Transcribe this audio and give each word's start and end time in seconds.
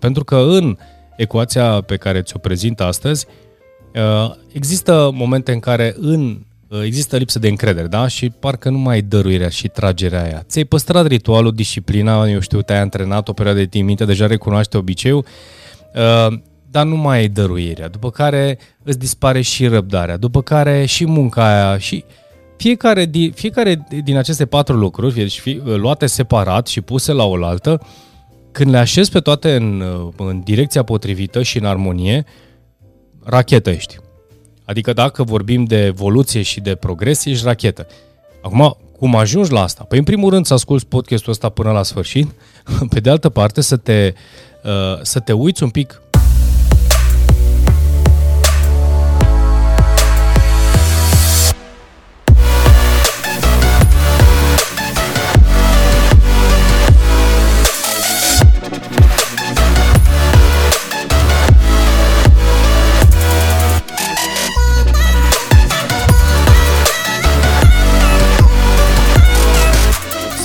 Pentru 0.00 0.24
că 0.24 0.36
în 0.36 0.76
ecuația 1.16 1.80
pe 1.80 1.96
care 1.96 2.22
ți-o 2.22 2.38
prezint 2.38 2.80
astăzi, 2.80 3.26
uh, 3.94 4.34
există 4.52 5.10
momente 5.14 5.52
în 5.52 5.60
care 5.60 5.94
în 5.98 6.38
uh, 6.68 6.82
există 6.84 7.16
lipsă 7.16 7.38
de 7.38 7.48
încredere, 7.48 7.86
da? 7.86 8.06
Și 8.06 8.30
parcă 8.30 8.70
nu 8.70 8.78
mai 8.78 8.94
ai 8.94 9.02
dăruirea 9.02 9.48
și 9.48 9.68
tragerea 9.68 10.22
aia. 10.22 10.42
Ți-ai 10.48 10.64
păstrat 10.64 11.06
ritualul, 11.06 11.52
disciplina, 11.52 12.28
eu 12.28 12.40
știu, 12.40 12.62
te-ai 12.62 12.80
antrenat 12.80 13.28
o 13.28 13.32
perioadă 13.32 13.60
de 13.60 13.66
timp, 13.66 13.86
minte, 13.86 14.04
deja 14.04 14.26
recunoaște 14.26 14.76
obiceiul, 14.76 15.24
uh, 15.94 16.38
dar 16.70 16.86
nu 16.86 16.96
mai 16.96 17.18
ai 17.18 17.28
dăruirea. 17.28 17.88
După 17.88 18.10
care 18.10 18.58
îți 18.82 18.98
dispare 18.98 19.40
și 19.40 19.66
răbdarea, 19.66 20.16
după 20.16 20.42
care 20.42 20.84
și 20.84 21.06
munca 21.06 21.44
aia 21.44 21.78
și 21.78 22.04
fiecare 22.56 23.04
din, 23.04 23.32
fiecare 23.32 23.86
din 24.04 24.16
aceste 24.16 24.46
patru 24.46 24.76
lucruri, 24.76 25.14
deci 25.14 25.40
fi, 25.40 25.60
luate 25.64 26.06
separat 26.06 26.66
și 26.66 26.80
puse 26.80 27.12
la 27.12 27.24
oaltă, 27.24 27.80
când 28.52 28.70
le 28.70 28.78
așezi 28.78 29.10
pe 29.10 29.20
toate 29.20 29.54
în, 29.54 29.82
în 30.16 30.40
direcția 30.40 30.82
potrivită 30.82 31.42
și 31.42 31.58
în 31.58 31.64
armonie, 31.64 32.24
rachetă 33.24 33.70
ești. 33.70 33.96
Adică 34.64 34.92
dacă 34.92 35.22
vorbim 35.22 35.64
de 35.64 35.84
evoluție 35.84 36.42
și 36.42 36.60
de 36.60 36.74
progres, 36.74 37.24
ești 37.24 37.44
rachetă. 37.44 37.86
Acum, 38.42 38.76
cum 38.98 39.16
ajungi 39.16 39.52
la 39.52 39.62
asta? 39.62 39.84
Păi, 39.84 39.98
în 39.98 40.04
primul 40.04 40.30
rând, 40.30 40.46
să 40.46 40.54
asculți 40.54 40.86
podcastul 40.86 41.32
ăsta 41.32 41.48
până 41.48 41.70
la 41.70 41.82
sfârșit, 41.82 42.30
pe 42.92 43.00
de 43.00 43.10
altă 43.10 43.28
parte, 43.28 43.60
să 43.60 43.76
te, 43.76 44.14
uh, 44.64 45.02
să 45.02 45.20
te 45.20 45.32
uiți 45.32 45.62
un 45.62 45.70
pic 45.70 46.02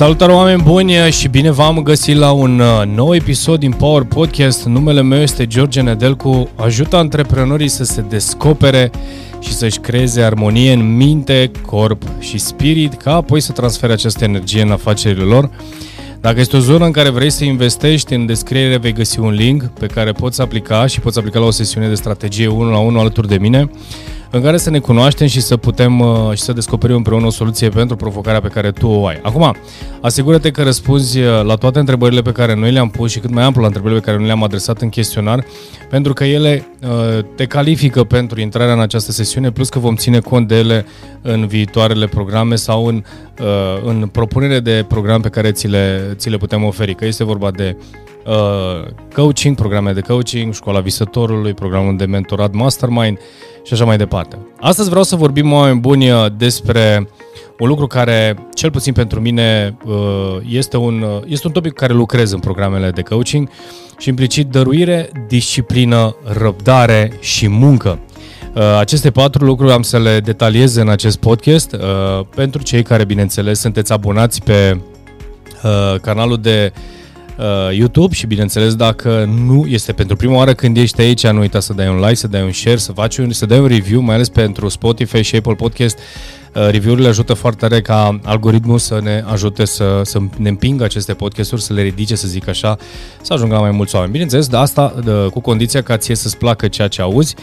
Salutare 0.05 0.31
oameni 0.31 0.61
buni 0.61 0.91
și 0.91 1.27
bine 1.27 1.51
v-am 1.51 1.83
găsit 1.83 2.15
la 2.15 2.31
un 2.31 2.59
uh, 2.59 2.83
nou 2.95 3.15
episod 3.15 3.59
din 3.59 3.71
Power 3.71 4.03
Podcast. 4.03 4.65
Numele 4.65 5.01
meu 5.01 5.19
este 5.19 5.47
George 5.47 5.81
Nedelcu. 5.81 6.49
Ajută 6.55 6.95
antreprenorii 6.95 7.67
să 7.67 7.83
se 7.83 8.01
descopere 8.01 8.91
și 9.39 9.53
să-și 9.53 9.79
creeze 9.79 10.21
armonie 10.21 10.73
în 10.73 10.95
minte, 10.95 11.51
corp 11.65 12.03
și 12.19 12.37
spirit, 12.37 12.93
ca 12.93 13.15
apoi 13.15 13.39
să 13.39 13.51
transfere 13.51 13.93
această 13.93 14.23
energie 14.23 14.61
în 14.61 14.71
afacerile 14.71 15.23
lor. 15.23 15.49
Dacă 16.21 16.39
este 16.39 16.55
o 16.55 16.59
zonă 16.59 16.85
în 16.85 16.91
care 16.91 17.09
vrei 17.09 17.29
să 17.29 17.43
investești, 17.43 18.13
în 18.13 18.25
descriere 18.25 18.77
vei 18.77 18.93
găsi 18.93 19.19
un 19.19 19.31
link 19.31 19.63
pe 19.63 19.85
care 19.85 20.11
poți 20.11 20.41
aplica 20.41 20.85
și 20.85 20.99
poți 20.99 21.17
aplica 21.17 21.39
la 21.39 21.45
o 21.45 21.51
sesiune 21.51 21.87
de 21.87 21.95
strategie 21.95 22.47
1 22.47 22.71
la 22.71 22.77
1 22.77 22.99
alături 22.99 23.27
de 23.27 23.37
mine 23.37 23.69
în 24.29 24.41
care 24.41 24.57
să 24.57 24.69
ne 24.69 24.79
cunoaștem 24.79 25.27
și 25.27 25.41
să 25.41 25.57
putem 25.57 25.99
uh, 25.99 26.31
și 26.33 26.41
să 26.41 26.53
descoperim 26.53 26.95
împreună 26.95 27.25
o 27.25 27.29
soluție 27.29 27.69
pentru 27.69 27.95
provocarea 27.95 28.41
pe 28.41 28.47
care 28.47 28.71
tu 28.71 28.87
o 28.87 29.05
ai. 29.05 29.19
Acum, 29.23 29.55
asigură-te 30.01 30.51
că 30.51 30.63
răspunzi 30.63 31.19
uh, 31.19 31.43
la 31.43 31.55
toate 31.55 31.79
întrebările 31.79 32.21
pe 32.21 32.31
care 32.31 32.55
noi 32.55 32.71
le-am 32.71 32.89
pus 32.89 33.11
și 33.11 33.19
cât 33.19 33.29
mai 33.29 33.43
amplu 33.43 33.61
la 33.61 33.67
întrebările 33.67 33.99
pe 33.99 34.05
care 34.05 34.17
noi 34.17 34.25
le-am 34.25 34.43
adresat 34.43 34.81
în 34.81 34.89
chestionar, 34.89 35.45
pentru 35.89 36.13
că 36.13 36.23
ele 36.23 36.67
uh, 36.81 37.25
te 37.35 37.45
califică 37.45 38.03
pentru 38.03 38.41
intrarea 38.41 38.73
în 38.73 38.79
această 38.79 39.11
sesiune, 39.11 39.51
plus 39.51 39.69
că 39.69 39.79
vom 39.79 39.95
ține 39.95 40.19
cont 40.19 40.47
de 40.47 40.55
ele 40.55 40.85
în 41.21 41.47
viitoarele 41.47 42.07
programe 42.07 42.55
sau 42.55 42.85
în, 42.85 43.03
în 43.85 44.07
propunere 44.07 44.59
de 44.59 44.85
program 44.87 45.21
pe 45.21 45.29
care 45.29 45.51
ți 45.51 45.67
le, 45.67 46.13
ți 46.15 46.29
le 46.29 46.37
putem 46.37 46.63
oferi, 46.63 46.95
că 46.95 47.05
este 47.05 47.23
vorba 47.23 47.51
de 47.51 47.77
coaching, 49.13 49.55
programe 49.55 49.91
de 49.91 50.01
coaching, 50.01 50.53
școala 50.53 50.79
visătorului, 50.79 51.53
programul 51.53 51.97
de 51.97 52.05
mentorat 52.05 52.53
mastermind, 52.53 53.17
și 53.65 53.73
așa 53.73 53.85
mai 53.85 53.97
departe. 53.97 54.37
Astăzi 54.59 54.89
vreau 54.89 55.03
să 55.03 55.15
vorbim, 55.15 55.51
oameni 55.53 55.79
buni, 55.79 56.05
despre 56.37 57.09
un 57.59 57.67
lucru 57.67 57.87
care, 57.87 58.35
cel 58.53 58.71
puțin 58.71 58.93
pentru 58.93 59.21
mine, 59.21 59.77
uh, 59.85 60.37
este 60.49 60.77
un, 60.77 61.01
uh, 61.01 61.21
este 61.27 61.47
un 61.47 61.53
topic 61.53 61.71
cu 61.71 61.77
care 61.77 61.93
lucrez 61.93 62.31
în 62.31 62.39
programele 62.39 62.89
de 62.89 63.01
coaching 63.01 63.49
și 63.97 64.09
implicit 64.09 64.47
dăruire, 64.47 65.09
disciplină, 65.27 66.15
răbdare 66.23 67.11
și 67.19 67.47
muncă. 67.47 67.99
Uh, 68.55 68.77
aceste 68.79 69.11
patru 69.11 69.45
lucruri 69.45 69.71
am 69.71 69.81
să 69.81 69.99
le 69.99 70.19
detaliez 70.19 70.75
în 70.75 70.89
acest 70.89 71.17
podcast 71.17 71.75
pentru 72.35 72.63
cei 72.63 72.83
care, 72.83 73.05
bineînțeles, 73.05 73.59
sunteți 73.59 73.91
abonați 73.91 74.43
pe 74.43 74.79
canalul 76.01 76.37
de 76.41 76.73
uh, 76.73 76.81
YouTube 77.71 78.13
și 78.13 78.25
bineînțeles 78.25 78.75
dacă 78.75 79.29
nu 79.45 79.65
este 79.67 79.93
pentru 79.93 80.15
prima 80.15 80.35
oară 80.35 80.53
când 80.53 80.77
ești 80.77 81.01
aici, 81.01 81.27
nu 81.27 81.39
uita 81.39 81.59
să 81.59 81.73
dai 81.73 81.87
un 81.87 81.99
like, 81.99 82.13
să 82.13 82.27
dai 82.27 82.43
un 82.43 82.51
share, 82.51 82.77
să 82.77 82.91
faci 82.91 83.17
un, 83.17 83.31
să 83.31 83.45
dai 83.45 83.59
un 83.59 83.67
review, 83.67 84.01
mai 84.01 84.15
ales 84.15 84.29
pentru 84.29 84.69
Spotify 84.69 85.21
și 85.21 85.35
Apple 85.35 85.53
Podcast. 85.53 85.97
Uh, 86.55 86.69
review-urile 86.69 87.07
ajută 87.07 87.33
foarte 87.33 87.67
tare 87.67 87.81
ca 87.81 88.19
algoritmul 88.23 88.77
să 88.77 88.99
ne 89.03 89.23
ajute 89.27 89.65
să, 89.65 90.01
să 90.03 90.19
ne 90.37 90.49
împingă 90.49 90.83
aceste 90.83 91.13
podcasturi, 91.13 91.61
să 91.61 91.73
le 91.73 91.81
ridice, 91.81 92.15
să 92.15 92.27
zic 92.27 92.47
așa, 92.47 92.77
să 93.21 93.33
ajungă 93.33 93.55
la 93.55 93.61
mai 93.61 93.71
mulți 93.71 93.93
oameni. 93.95 94.11
Bineînțeles, 94.11 94.47
de 94.47 94.57
asta 94.57 94.93
de, 95.03 95.11
cu 95.11 95.39
condiția 95.39 95.81
ca 95.81 95.97
ție 95.97 96.15
să-ți 96.15 96.37
placă 96.37 96.67
ceea 96.67 96.87
ce 96.87 97.01
auzi 97.01 97.35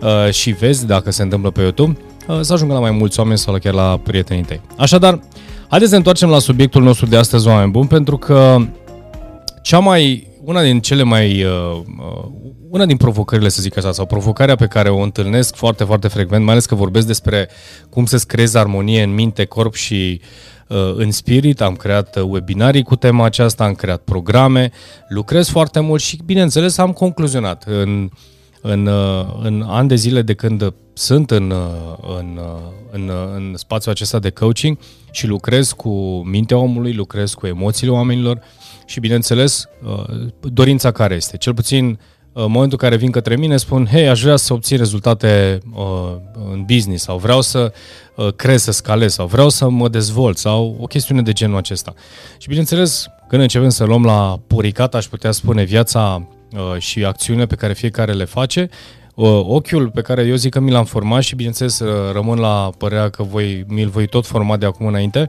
uh, 0.00 0.32
și 0.32 0.50
vezi 0.50 0.86
dacă 0.86 1.10
se 1.10 1.22
întâmplă 1.22 1.50
pe 1.50 1.60
YouTube, 1.60 1.96
uh, 2.26 2.38
să 2.40 2.52
ajungă 2.52 2.74
la 2.74 2.80
mai 2.80 2.90
mulți 2.90 3.18
oameni 3.18 3.38
sau 3.38 3.58
chiar 3.58 3.74
la 3.74 4.00
prietenii 4.02 4.44
tăi. 4.44 4.60
Așadar, 4.76 5.20
haideți 5.68 5.84
să 5.84 5.90
ne 5.90 5.96
întoarcem 5.96 6.28
la 6.28 6.38
subiectul 6.38 6.82
nostru 6.82 7.06
de 7.06 7.16
astăzi, 7.16 7.48
oameni 7.48 7.70
buni, 7.70 7.88
pentru 7.88 8.16
că 8.16 8.58
cea 9.66 9.78
mai, 9.78 10.28
una 10.44 10.62
din 10.62 10.80
cele 10.80 11.02
mai, 11.02 11.44
uh, 11.44 11.82
uh, 11.98 12.24
una 12.70 12.86
din 12.86 12.96
provocările, 12.96 13.48
să 13.48 13.62
zic 13.62 13.76
așa, 13.76 13.92
sau 13.92 14.06
provocarea 14.06 14.54
pe 14.54 14.66
care 14.66 14.88
o 14.88 15.00
întâlnesc 15.00 15.54
foarte, 15.54 15.84
foarte 15.84 16.08
frecvent, 16.08 16.42
mai 16.44 16.52
ales 16.52 16.66
că 16.66 16.74
vorbesc 16.74 17.06
despre 17.06 17.48
cum 17.90 18.04
să-ți 18.04 18.26
creezi 18.26 18.56
armonie 18.56 19.02
în 19.02 19.14
minte, 19.14 19.44
corp 19.44 19.74
și 19.74 20.20
uh, 20.68 20.94
în 20.96 21.10
spirit, 21.10 21.60
am 21.60 21.74
creat 21.74 22.16
webinarii 22.16 22.82
cu 22.82 22.96
tema 22.96 23.24
aceasta, 23.24 23.64
am 23.64 23.74
creat 23.74 24.00
programe, 24.00 24.70
lucrez 25.08 25.48
foarte 25.48 25.80
mult 25.80 26.02
și, 26.02 26.18
bineînțeles, 26.24 26.78
am 26.78 26.92
concluzionat. 26.92 27.64
În, 27.66 28.10
în, 28.60 28.90
în 29.42 29.64
ani 29.68 29.88
de 29.88 29.94
zile 29.94 30.22
de 30.22 30.34
când 30.34 30.74
sunt 30.92 31.30
în, 31.30 31.54
în, 32.18 32.40
în, 32.90 33.10
în 33.34 33.54
spațiul 33.56 33.94
acesta 33.94 34.18
de 34.18 34.30
coaching 34.30 34.78
și 35.10 35.26
lucrez 35.26 35.72
cu 35.72 36.22
mintea 36.24 36.56
omului, 36.56 36.92
lucrez 36.92 37.34
cu 37.34 37.46
emoțiile 37.46 37.92
oamenilor, 37.92 38.40
și, 38.86 39.00
bineînțeles, 39.00 39.68
uh, 39.84 40.26
dorința 40.40 40.90
care 40.90 41.14
este. 41.14 41.36
Cel 41.36 41.54
puțin, 41.54 41.86
uh, 41.88 42.44
în 42.44 42.50
momentul 42.50 42.78
în 42.80 42.88
care 42.88 42.96
vin 42.96 43.10
către 43.10 43.36
mine, 43.36 43.56
spun, 43.56 43.86
hei, 43.86 44.08
aș 44.08 44.22
vrea 44.22 44.36
să 44.36 44.52
obțin 44.52 44.76
rezultate 44.76 45.58
uh, 45.74 45.84
în 46.52 46.64
business 46.66 47.04
sau 47.04 47.18
vreau 47.18 47.40
să 47.40 47.72
cresc, 48.36 48.64
să 48.64 48.72
scalez 48.72 49.12
sau 49.12 49.26
vreau 49.26 49.48
să 49.48 49.68
mă 49.68 49.88
dezvolt 49.88 50.38
sau 50.38 50.76
o 50.80 50.86
chestiune 50.86 51.22
de 51.22 51.32
genul 51.32 51.56
acesta. 51.56 51.94
Și, 52.38 52.48
bineînțeles, 52.48 53.06
când 53.28 53.42
începem 53.42 53.68
să 53.68 53.84
luăm 53.84 54.04
la 54.04 54.40
puricat, 54.46 54.94
aș 54.94 55.06
putea 55.06 55.30
spune, 55.30 55.62
viața 55.62 56.28
și 56.78 57.04
acțiunile 57.04 57.46
pe 57.46 57.54
care 57.54 57.72
fiecare 57.72 58.12
le 58.12 58.24
face, 58.24 58.68
ochiul 59.42 59.90
pe 59.90 60.00
care 60.00 60.22
eu 60.22 60.34
zic 60.34 60.52
că 60.52 60.60
mi 60.60 60.70
l-am 60.70 60.84
format 60.84 61.22
și, 61.22 61.34
bineînțeles, 61.34 61.82
rămân 62.12 62.38
la 62.38 62.70
părerea 62.78 63.08
că 63.08 63.22
voi, 63.22 63.64
mi-l 63.68 63.88
voi 63.88 64.06
tot 64.06 64.26
forma 64.26 64.56
de 64.56 64.66
acum 64.66 64.86
înainte, 64.86 65.28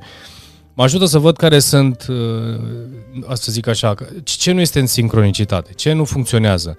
mă 0.78 0.84
ajută 0.84 1.06
să 1.06 1.18
văd 1.18 1.38
care 1.38 1.60
sunt, 1.60 2.06
uh, 2.10 3.34
să 3.34 3.52
zic 3.52 3.68
așa, 3.68 3.96
ce 4.24 4.52
nu 4.52 4.62
este 4.62 4.80
în 4.80 4.86
sincronicitate, 4.86 5.72
ce 5.74 5.94
nu 5.94 6.06
funcționează, 6.06 6.78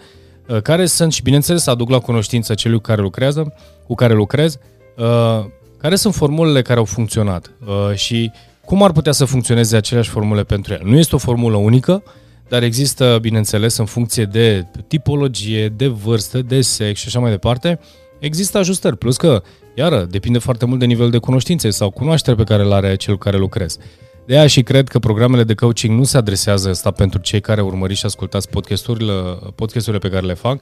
uh, 0.49 0.63
care 0.63 0.87
sunt 0.87 1.13
și 1.13 1.23
bineînțeles 1.23 1.67
aduc 1.67 1.91
la 1.91 1.99
cunoștință 1.99 2.55
celui 2.55 2.77
cu 2.77 2.83
care 2.83 3.01
lucrează, 3.01 3.55
cu 3.87 3.95
care 3.95 4.15
lucrez, 4.15 4.59
uh, 4.97 5.45
care 5.79 5.97
sunt 5.97 6.15
formulele 6.15 6.63
care 6.63 6.79
au 6.79 6.85
funcționat 6.85 7.51
și 7.95 8.31
cum 8.65 8.83
ar 8.83 8.93
putea 8.93 9.13
să 9.13 9.25
funcționeze 9.25 9.77
aceleași 9.77 10.09
formule 10.11 10.45
pentru 10.45 10.73
el. 10.73 10.81
Nu 10.85 10.99
este 10.99 11.15
o 11.15 11.19
formulă 11.19 11.57
unică, 11.57 12.03
dar 12.49 12.63
există, 12.63 13.19
bineînțeles, 13.21 13.77
în 13.77 13.85
funcție 13.85 14.25
de 14.25 14.67
tipologie, 14.89 15.69
de 15.69 15.87
vârstă, 15.87 16.43
de 16.43 16.61
sex 16.61 17.01
și 17.01 17.07
așa 17.07 17.19
mai 17.19 17.31
departe, 17.31 17.81
există 18.19 18.59
ajustări. 18.59 18.97
Plus 18.97 19.17
că 19.17 19.43
Iară, 19.79 20.07
depinde 20.11 20.39
foarte 20.39 20.65
mult 20.67 20.79
de 20.79 20.85
nivel 20.85 21.11
de 21.11 21.19
cunoștințe 21.19 21.71
sau 21.71 21.91
cunoaștere 21.91 22.37
pe 22.37 22.45
care 22.45 22.63
îl 22.63 22.73
are 22.73 22.97
cel 22.97 23.15
cu 23.15 23.21
care 23.21 23.37
lucrezi. 23.37 23.79
De 24.27 24.39
aia 24.39 24.47
și 24.47 24.63
cred 24.63 24.89
că 24.89 24.99
programele 24.99 25.45
de 25.45 25.55
coaching 25.55 25.99
nu 25.99 26.05
se 26.05 26.17
adresează 26.17 26.69
asta 26.69 26.91
pentru 26.91 27.21
cei 27.21 27.41
care 27.41 27.61
urmăriți 27.61 27.99
și 27.99 28.07
ascultați 28.07 28.49
podcasturile, 28.49 29.13
podcasturile 29.55 30.09
pe 30.09 30.15
care 30.15 30.27
le 30.27 30.35
fac, 30.35 30.61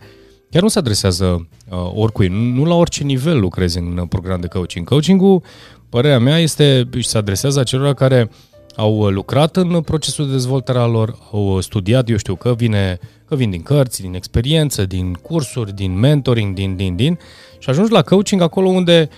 chiar 0.50 0.62
nu 0.62 0.68
se 0.68 0.78
adresează 0.78 1.48
uh, 1.70 1.90
oricui, 1.94 2.28
nu, 2.28 2.38
nu 2.38 2.64
la 2.64 2.74
orice 2.74 3.04
nivel 3.04 3.40
lucrezi 3.40 3.78
în 3.78 4.06
program 4.08 4.40
de 4.40 4.46
coaching. 4.46 4.88
Coachingul, 4.88 5.42
părerea 5.88 6.18
mea, 6.18 6.38
este 6.38 6.88
și 6.98 7.08
se 7.08 7.18
adresează 7.18 7.60
acelora 7.60 7.94
care 7.94 8.30
au 8.74 9.08
lucrat 9.08 9.56
în 9.56 9.80
procesul 9.80 10.26
de 10.26 10.32
dezvoltare 10.32 10.78
al 10.78 10.90
lor, 10.90 11.18
au 11.32 11.60
studiat, 11.60 12.08
eu 12.08 12.16
știu, 12.16 12.34
că 12.34 12.54
vine, 12.54 12.98
că 13.28 13.34
vin 13.34 13.50
din 13.50 13.62
cărți, 13.62 14.00
din 14.00 14.14
experiență, 14.14 14.86
din 14.86 15.12
cursuri, 15.12 15.74
din 15.74 15.98
mentoring, 15.98 16.54
din, 16.54 16.76
din, 16.76 16.96
din, 16.96 17.18
și 17.58 17.70
ajungi 17.70 17.92
la 17.92 18.02
coaching 18.02 18.40
acolo 18.40 18.68
unde 18.68 19.08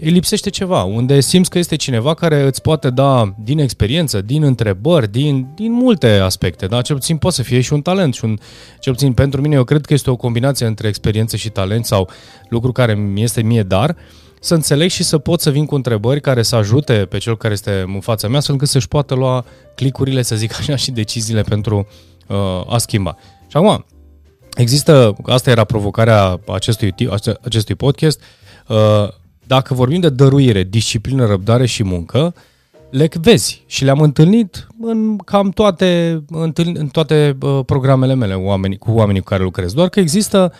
îi 0.00 0.10
lipsește 0.10 0.50
ceva, 0.50 0.82
unde 0.82 1.20
simți 1.20 1.50
că 1.50 1.58
este 1.58 1.76
cineva 1.76 2.14
care 2.14 2.42
îți 2.42 2.62
poate 2.62 2.90
da 2.90 3.34
din 3.44 3.58
experiență, 3.58 4.20
din 4.20 4.42
întrebări, 4.42 5.10
din, 5.10 5.46
din 5.54 5.72
multe 5.72 6.08
aspecte, 6.08 6.66
da? 6.66 6.82
Cel 6.82 6.96
puțin 6.96 7.16
poate 7.16 7.36
să 7.36 7.42
fie 7.42 7.60
și 7.60 7.72
un 7.72 7.82
talent 7.82 8.14
și 8.14 8.24
un, 8.24 8.38
cel 8.80 8.92
puțin 8.92 9.12
pentru 9.12 9.40
mine, 9.40 9.54
eu 9.54 9.64
cred 9.64 9.86
că 9.86 9.92
este 9.92 10.10
o 10.10 10.16
combinație 10.16 10.66
între 10.66 10.88
experiență 10.88 11.36
și 11.36 11.50
talent 11.50 11.84
sau 11.84 12.10
lucru 12.48 12.72
care 12.72 12.94
mi 12.94 13.22
este 13.22 13.42
mie 13.42 13.62
dar, 13.62 13.96
să 14.40 14.54
înțeleg 14.54 14.90
și 14.90 15.02
să 15.02 15.18
pot 15.18 15.40
să 15.40 15.50
vin 15.50 15.66
cu 15.66 15.74
întrebări 15.74 16.20
care 16.20 16.42
să 16.42 16.56
ajute 16.56 16.92
pe 16.92 17.18
cel 17.18 17.36
care 17.36 17.52
este 17.52 17.84
în 17.94 18.00
fața 18.00 18.28
mea, 18.28 18.36
astfel 18.36 18.54
încât 18.54 18.70
să-și 18.70 18.88
poată 18.88 19.14
lua 19.14 19.44
clicurile, 19.74 20.22
să 20.22 20.36
zic 20.36 20.58
așa, 20.58 20.76
și 20.84 20.90
deciziile 20.90 21.42
pentru 21.42 21.86
uh, 22.26 22.36
a 22.74 22.78
schimba. 22.78 23.16
Și 23.46 23.56
acum, 23.56 23.84
există, 24.56 25.16
asta 25.22 25.50
era 25.50 25.64
provocarea 25.64 26.40
acestui, 26.46 26.94
acestui 27.42 27.74
podcast, 27.74 28.20
uh, 28.68 29.08
dacă 29.46 29.74
vorbim 29.74 30.00
de 30.00 30.08
dăruire, 30.08 30.62
disciplină, 30.62 31.26
răbdare 31.26 31.66
și 31.66 31.84
muncă, 31.84 32.34
le 32.90 33.08
vezi 33.20 33.62
și 33.66 33.84
le-am 33.84 34.00
întâlnit 34.00 34.66
în 34.80 35.16
cam 35.16 35.50
toate, 35.50 36.22
în 36.74 36.88
toate 36.92 37.36
uh, 37.42 37.60
programele 37.66 38.14
mele 38.14 38.34
oamenii, 38.34 38.78
cu 38.78 38.90
oamenii 38.90 39.20
cu 39.20 39.28
care 39.28 39.42
lucrez. 39.42 39.72
Doar 39.72 39.88
că 39.88 40.00
există 40.00 40.52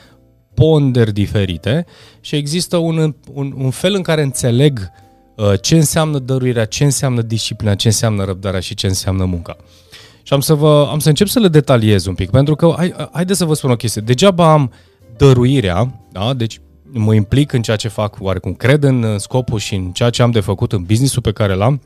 ponderi 0.55 1.13
diferite 1.13 1.87
și 2.21 2.37
există 2.37 2.77
un, 2.77 3.15
un, 3.33 3.55
un 3.57 3.71
fel 3.71 3.95
în 3.95 4.03
care 4.03 4.23
înțeleg 4.23 4.91
uh, 5.37 5.53
ce 5.61 5.75
înseamnă 5.75 6.19
dăruirea, 6.19 6.65
ce 6.65 6.85
înseamnă 6.85 7.23
disciplina, 7.23 7.75
ce 7.75 7.87
înseamnă 7.87 8.25
răbdarea 8.25 8.61
și 8.61 8.75
ce 8.75 8.87
înseamnă 8.87 9.25
munca. 9.25 9.57
Și 10.27 10.33
am 10.33 10.41
să, 10.41 10.55
vă, 10.55 10.89
am 10.91 10.99
să 10.99 11.09
încep 11.09 11.27
să 11.27 11.39
le 11.39 11.49
detaliez 11.49 12.07
un 12.07 12.15
pic, 12.15 12.31
pentru 12.31 12.55
că, 12.55 12.75
hai, 12.77 12.95
haideți 13.13 13.39
să 13.39 13.45
vă 13.45 13.55
spun 13.55 13.71
o 13.71 13.77
chestie, 13.77 14.03
degeaba 14.03 14.53
am 14.53 14.73
dăruirea, 15.17 16.01
da? 16.13 16.35
deci 16.35 16.61
mă 16.93 17.15
implic 17.15 17.53
în 17.53 17.63
ceea 17.63 17.77
ce 17.77 17.89
fac, 17.89 18.17
oarecum 18.21 18.55
cred 18.55 18.83
în 18.83 19.19
scopul 19.19 19.59
și 19.59 19.75
în 19.75 19.91
ceea 19.91 20.11
ce 20.11 20.23
am 20.23 20.31
de 20.31 20.41
făcut 20.41 20.73
în 20.73 20.83
businessul 20.83 21.23
pe 21.23 21.33
care 21.33 21.55
l-am, 21.55 21.83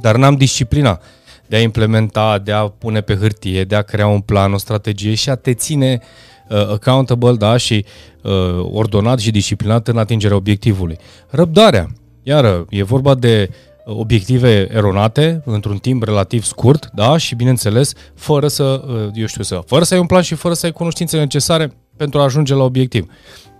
dar 0.00 0.16
n-am 0.16 0.36
disciplina 0.36 1.00
de 1.46 1.56
a 1.56 1.60
implementa, 1.60 2.38
de 2.38 2.52
a 2.52 2.68
pune 2.68 3.00
pe 3.00 3.14
hârtie, 3.14 3.64
de 3.64 3.74
a 3.74 3.82
crea 3.82 4.06
un 4.06 4.20
plan, 4.20 4.52
o 4.52 4.58
strategie 4.58 5.14
și 5.14 5.30
a 5.30 5.34
te 5.34 5.54
ține 5.54 6.00
uh, 6.48 6.68
accountable, 6.70 7.34
da, 7.34 7.56
și 7.56 7.84
uh, 8.22 8.32
ordonat 8.72 9.18
și 9.18 9.30
disciplinat 9.30 9.88
în 9.88 9.98
atingerea 9.98 10.36
obiectivului. 10.36 10.98
Răbdarea. 11.28 11.86
Iară, 12.22 12.66
e 12.68 12.82
vorba 12.82 13.14
de 13.14 13.50
obiective 13.84 14.68
eronate 14.72 15.42
într-un 15.44 15.78
timp 15.78 16.02
relativ 16.02 16.44
scurt, 16.44 16.90
da, 16.94 17.16
și 17.16 17.34
bineînțeles, 17.34 17.92
fără 18.14 18.48
să, 18.48 18.82
uh, 18.86 19.10
eu 19.14 19.26
știu, 19.26 19.42
să, 19.42 19.60
fără 19.66 19.84
să 19.84 19.94
ai 19.94 20.00
un 20.00 20.06
plan 20.06 20.22
și 20.22 20.34
fără 20.34 20.54
să 20.54 20.66
ai 20.66 20.72
cunoștințele 20.72 21.22
necesare 21.22 21.72
pentru 21.96 22.20
a 22.20 22.22
ajunge 22.22 22.54
la 22.54 22.62
obiectiv. 22.62 23.06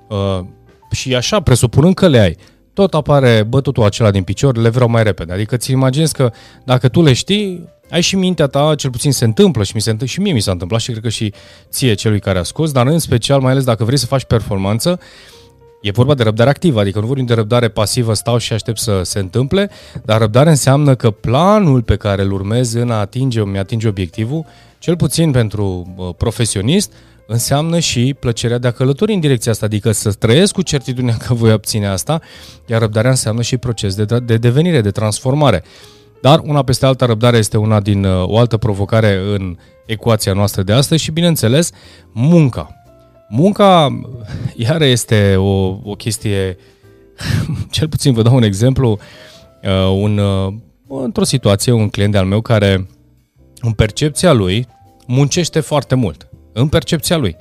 Uh, 0.08 0.44
și 0.90 1.14
așa, 1.14 1.40
presupunând 1.40 1.94
că 1.94 2.08
le 2.08 2.18
ai, 2.18 2.36
tot 2.72 2.94
apare 2.94 3.42
bătutul 3.48 3.84
acela 3.84 4.10
din 4.10 4.22
picior, 4.22 4.56
le 4.56 4.68
vreau 4.68 4.88
mai 4.88 5.02
repede. 5.02 5.32
Adică 5.32 5.56
ți 5.56 5.70
imaginezi 5.70 6.12
că 6.12 6.32
dacă 6.64 6.88
tu 6.88 7.02
le 7.02 7.12
știi, 7.12 7.68
ai 7.90 8.00
și 8.00 8.16
mintea 8.16 8.46
ta, 8.46 8.74
cel 8.76 8.90
puțin 8.90 9.12
se 9.12 9.24
întâmplă 9.24 9.62
și, 9.62 9.72
mi 9.74 9.80
se 9.80 9.90
întâmplă, 9.90 10.14
și 10.14 10.20
mie 10.20 10.32
mi 10.32 10.40
s-a 10.40 10.50
întâmplat 10.50 10.80
și 10.80 10.90
cred 10.90 11.02
că 11.02 11.08
și 11.08 11.32
ție 11.70 11.94
celui 11.94 12.20
care 12.20 12.38
a 12.38 12.42
scos, 12.42 12.72
dar 12.72 12.86
în 12.86 12.98
special, 12.98 13.40
mai 13.40 13.50
ales 13.50 13.64
dacă 13.64 13.84
vrei 13.84 13.98
să 13.98 14.06
faci 14.06 14.24
performanță, 14.24 15.00
E 15.80 15.90
vorba 15.90 16.14
de 16.14 16.22
răbdare 16.22 16.50
activă, 16.50 16.80
adică 16.80 17.00
nu 17.00 17.06
vorbim 17.06 17.24
de 17.24 17.34
răbdare 17.34 17.68
pasivă, 17.68 18.14
stau 18.14 18.38
și 18.38 18.52
aștept 18.52 18.78
să 18.78 19.00
se 19.02 19.18
întâmple, 19.18 19.70
dar 20.04 20.20
răbdare 20.20 20.50
înseamnă 20.50 20.94
că 20.94 21.10
planul 21.10 21.82
pe 21.82 21.96
care 21.96 22.22
îl 22.22 22.32
urmez 22.32 22.72
în 22.72 22.90
a 22.90 22.98
atinge, 22.98 23.44
mi 23.44 23.58
atinge 23.58 23.88
obiectivul, 23.88 24.44
cel 24.78 24.96
puțin 24.96 25.30
pentru 25.30 25.94
profesionist, 26.16 26.92
înseamnă 27.26 27.78
și 27.78 28.16
plăcerea 28.18 28.58
de 28.58 28.66
a 28.66 28.70
călători 28.70 29.12
în 29.12 29.20
direcția 29.20 29.52
asta, 29.52 29.66
adică 29.66 29.92
să 29.92 30.12
trăiesc 30.12 30.52
cu 30.52 30.62
certitudinea 30.62 31.16
că 31.26 31.34
voi 31.34 31.52
obține 31.52 31.86
asta, 31.86 32.20
iar 32.66 32.80
răbdarea 32.80 33.10
înseamnă 33.10 33.42
și 33.42 33.56
proces 33.56 33.94
de, 33.94 34.18
de 34.20 34.36
devenire, 34.36 34.80
de 34.80 34.90
transformare. 34.90 35.62
Dar 36.22 36.40
una 36.44 36.62
peste 36.62 36.86
alta, 36.86 37.06
răbdarea 37.06 37.38
este 37.38 37.56
una 37.56 37.80
din 37.80 38.04
uh, 38.04 38.28
o 38.28 38.38
altă 38.38 38.56
provocare 38.56 39.20
în 39.34 39.56
ecuația 39.86 40.32
noastră 40.32 40.62
de 40.62 40.72
astăzi 40.72 41.02
și, 41.02 41.10
bineînțeles, 41.10 41.70
munca. 42.12 42.79
Munca, 43.32 44.00
iară, 44.56 44.84
este 44.84 45.36
o, 45.36 45.78
o 45.82 45.94
chestie, 45.96 46.56
cel 47.70 47.88
puțin 47.88 48.12
vă 48.12 48.22
dau 48.22 48.34
un 48.34 48.42
exemplu, 48.42 48.98
uh, 49.62 49.98
un, 50.00 50.18
uh, 50.18 50.52
într-o 50.88 51.24
situație, 51.24 51.72
un 51.72 51.88
client 51.88 52.16
al 52.16 52.24
meu 52.26 52.40
care, 52.40 52.86
în 53.60 53.72
percepția 53.72 54.32
lui, 54.32 54.66
muncește 55.06 55.60
foarte 55.60 55.94
mult 55.94 56.28
în 56.52 56.68
percepția 56.68 57.16
lui. 57.16 57.36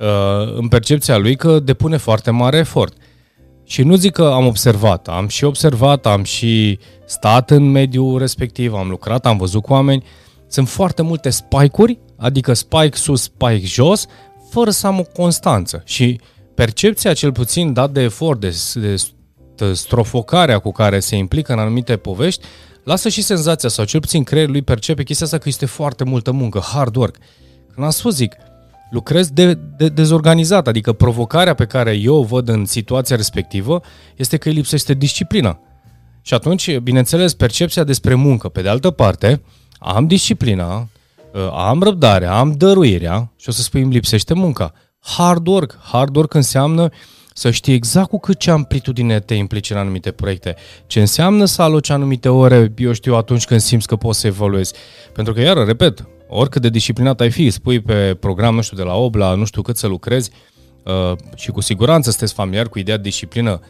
Uh, 0.00 0.54
în 0.56 0.68
percepția 0.68 1.16
lui 1.16 1.36
că 1.36 1.58
depune 1.58 1.96
foarte 1.96 2.30
mare 2.30 2.56
efort. 2.56 2.96
Și 3.64 3.82
nu 3.82 3.94
zic 3.94 4.12
că 4.12 4.24
am 4.24 4.46
observat, 4.46 5.08
am 5.08 5.28
și 5.28 5.44
observat, 5.44 6.06
am 6.06 6.22
și 6.22 6.78
stat 7.06 7.50
în 7.50 7.70
mediul 7.70 8.18
respectiv, 8.18 8.74
am 8.74 8.88
lucrat, 8.88 9.26
am 9.26 9.36
văzut 9.36 9.62
cu 9.62 9.72
oameni. 9.72 10.04
Sunt 10.46 10.68
foarte 10.68 11.02
multe 11.02 11.30
spike-uri, 11.30 11.98
adică 12.16 12.52
spike 12.52 12.96
sus, 12.96 13.22
spike 13.22 13.66
jos, 13.66 14.06
fără 14.52 14.70
să 14.70 14.86
am 14.86 14.98
o 14.98 15.02
constanță. 15.02 15.82
Și 15.84 16.20
percepția, 16.54 17.12
cel 17.12 17.32
puțin 17.32 17.72
dat 17.72 17.90
de 17.90 18.00
efort, 18.00 18.40
de, 18.40 18.56
de, 18.74 19.02
de 19.56 19.72
strofocarea 19.72 20.58
cu 20.58 20.72
care 20.72 21.00
se 21.00 21.16
implică 21.16 21.52
în 21.52 21.58
anumite 21.58 21.96
povești, 21.96 22.44
lasă 22.84 23.08
și 23.08 23.22
senzația, 23.22 23.68
sau 23.68 23.84
cel 23.84 24.00
puțin 24.00 24.24
creierul 24.24 24.52
lui 24.52 24.62
percepe 24.62 25.02
chestia 25.02 25.26
asta 25.26 25.38
că 25.38 25.48
este 25.48 25.66
foarte 25.66 26.04
multă 26.04 26.32
muncă, 26.32 26.58
hard 26.58 26.96
work. 26.96 27.16
Când 27.74 27.86
am 27.86 27.92
spus, 27.92 28.14
zic, 28.14 28.34
lucrez 28.90 29.28
de, 29.28 29.54
de, 29.54 29.88
dezorganizat, 29.88 30.68
adică 30.68 30.92
provocarea 30.92 31.54
pe 31.54 31.64
care 31.64 31.92
eu 31.92 32.14
o 32.14 32.22
văd 32.22 32.48
în 32.48 32.64
situația 32.64 33.16
respectivă 33.16 33.80
este 34.16 34.36
că 34.36 34.48
îi 34.48 34.54
lipsește 34.54 34.94
disciplina. 34.94 35.58
Și 36.22 36.34
atunci, 36.34 36.78
bineînțeles, 36.78 37.34
percepția 37.34 37.84
despre 37.84 38.14
muncă. 38.14 38.48
Pe 38.48 38.62
de 38.62 38.68
altă 38.68 38.90
parte, 38.90 39.42
am 39.78 40.06
disciplina, 40.06 40.74
ă, 40.74 40.88
am 41.52 41.82
răbdarea, 41.82 42.32
am 42.32 42.52
dăruirea 42.52 43.32
și 43.36 43.48
o 43.48 43.52
să 43.52 43.62
spui 43.62 43.80
îmi 43.80 43.92
lipsește 43.92 44.34
munca. 44.34 44.72
Hard 45.00 45.46
work. 45.46 45.78
Hard 45.82 46.16
work 46.16 46.34
înseamnă 46.34 46.88
să 47.34 47.50
știi 47.50 47.74
exact 47.74 48.08
cu 48.08 48.18
cât 48.18 48.38
ce 48.38 48.50
amplitudine 48.50 49.20
te 49.20 49.34
implici 49.34 49.70
în 49.70 49.76
anumite 49.76 50.10
proiecte, 50.10 50.56
ce 50.86 51.00
înseamnă 51.00 51.44
să 51.44 51.62
aloci 51.62 51.90
anumite 51.90 52.28
ore, 52.28 52.72
eu 52.76 52.92
știu, 52.92 53.14
atunci 53.14 53.44
când 53.44 53.60
simți 53.60 53.86
că 53.86 53.96
poți 53.96 54.20
să 54.20 54.26
evoluezi. 54.26 54.74
Pentru 55.12 55.32
că, 55.32 55.40
iară, 55.40 55.64
repet, 55.64 56.06
oricât 56.28 56.62
de 56.62 56.68
disciplinat 56.68 57.20
ai 57.20 57.30
fi, 57.30 57.50
spui 57.50 57.80
pe 57.80 58.16
program, 58.20 58.54
nu 58.54 58.62
știu, 58.62 58.76
de 58.76 58.82
la 58.82 58.94
8 58.94 59.16
la 59.16 59.34
nu 59.34 59.44
știu 59.44 59.62
cât 59.62 59.76
să 59.76 59.86
lucrezi 59.86 60.30
uh, 60.82 61.16
și 61.34 61.50
cu 61.50 61.60
siguranță 61.60 62.10
sunteți 62.10 62.34
familiar 62.34 62.68
cu 62.68 62.78
ideea 62.78 62.96
de 62.96 63.02
disciplină, 63.02 63.60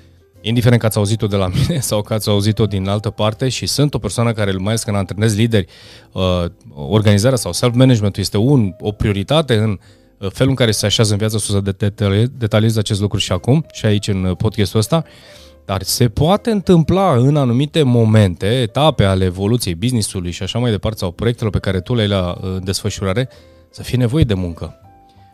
indiferent 0.43 0.81
că 0.81 0.87
ați 0.87 0.99
auzit-o 0.99 1.27
de 1.27 1.37
la 1.37 1.49
mine 1.59 1.81
sau 1.81 2.03
că 2.03 2.15
ați 2.15 2.29
auzit-o 2.29 2.67
din 2.67 2.89
altă 2.89 3.11
parte 3.11 3.49
și 3.49 3.67
sunt 3.67 3.94
o 3.94 3.99
persoană 3.99 4.33
care, 4.33 4.53
mai 4.53 4.67
ales 4.67 4.83
când 4.83 4.97
antrenez 4.97 5.37
lideri, 5.37 5.67
uh, 6.12 6.44
organizarea 6.75 7.37
sau 7.37 7.53
self-management 7.53 8.17
este 8.17 8.37
un, 8.37 8.75
o 8.81 8.93
prioritate 8.93 9.55
în 9.55 9.79
uh, 10.19 10.31
felul 10.31 10.50
în 10.50 10.56
care 10.56 10.71
se 10.71 10.87
așează 10.87 11.12
în 11.12 11.19
viața 11.19 11.39
să 11.39 11.61
detaliez 12.39 12.77
acest 12.77 13.01
lucru 13.01 13.19
și 13.19 13.32
acum 13.32 13.67
și 13.72 13.87
aici 13.87 14.08
în 14.08 14.34
podcastul 14.39 14.79
ăsta. 14.79 15.05
Uh, 15.06 15.41
dar 15.65 15.82
se 15.82 16.08
poate 16.08 16.51
întâmpla 16.51 17.17
în 17.17 17.37
anumite 17.37 17.82
momente, 17.82 18.46
etape 18.46 19.05
ale 19.05 19.25
evoluției 19.25 19.75
businessului 19.75 20.31
și 20.31 20.43
așa 20.43 20.58
mai 20.58 20.70
departe, 20.70 20.99
sau 20.99 21.11
proiectelor 21.11 21.53
pe 21.53 21.58
care 21.58 21.81
tu 21.81 21.94
le 21.94 22.03
ai 22.03 22.08
la 22.08 22.39
desfășurare, 22.63 23.29
să 23.70 23.82
fie 23.82 23.96
nevoie 23.96 24.25
de 24.25 24.34
muncă. 24.34 24.77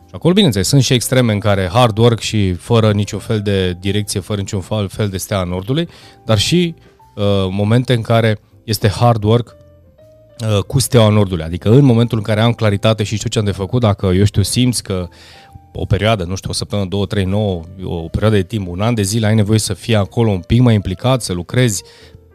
Și 0.09 0.15
acolo, 0.15 0.33
bineînțeles, 0.33 0.67
sunt 0.67 0.83
și 0.83 0.93
extreme 0.93 1.33
în 1.33 1.39
care 1.39 1.69
hard 1.73 1.97
work 1.97 2.19
și 2.19 2.53
fără 2.53 2.91
niciun 2.91 3.19
fel 3.19 3.41
de 3.41 3.73
direcție, 3.79 4.19
fără 4.19 4.39
niciun 4.39 4.61
fel 4.87 5.09
de 5.09 5.17
stea 5.17 5.37
a 5.37 5.43
nordului, 5.43 5.87
dar 6.25 6.37
și 6.37 6.75
uh, 7.15 7.23
momente 7.49 7.93
în 7.93 8.01
care 8.01 8.39
este 8.63 8.87
hard 8.87 9.23
work 9.23 9.55
uh, 10.41 10.63
cu 10.63 10.79
steaua 10.79 11.09
nordului. 11.09 11.43
Adică 11.43 11.69
în 11.69 11.83
momentul 11.83 12.17
în 12.17 12.23
care 12.23 12.41
am 12.41 12.51
claritate 12.51 13.03
și 13.03 13.15
știu 13.15 13.29
ce 13.29 13.39
am 13.39 13.45
de 13.45 13.51
făcut, 13.51 13.81
dacă, 13.81 14.05
eu 14.05 14.23
știu, 14.23 14.41
simți 14.41 14.83
că 14.83 15.07
o 15.73 15.85
perioadă, 15.85 16.23
nu 16.23 16.35
știu, 16.35 16.49
o 16.49 16.53
săptămână, 16.53 16.87
două, 16.87 17.05
trei, 17.05 17.25
nouă, 17.25 17.61
o 17.83 18.07
perioadă 18.07 18.35
de 18.35 18.43
timp, 18.43 18.67
un 18.67 18.81
an 18.81 18.93
de 18.93 19.01
zile, 19.01 19.27
ai 19.27 19.35
nevoie 19.35 19.59
să 19.59 19.73
fii 19.73 19.95
acolo 19.95 20.31
un 20.31 20.39
pic 20.39 20.61
mai 20.61 20.73
implicat, 20.73 21.21
să 21.21 21.33
lucrezi 21.33 21.83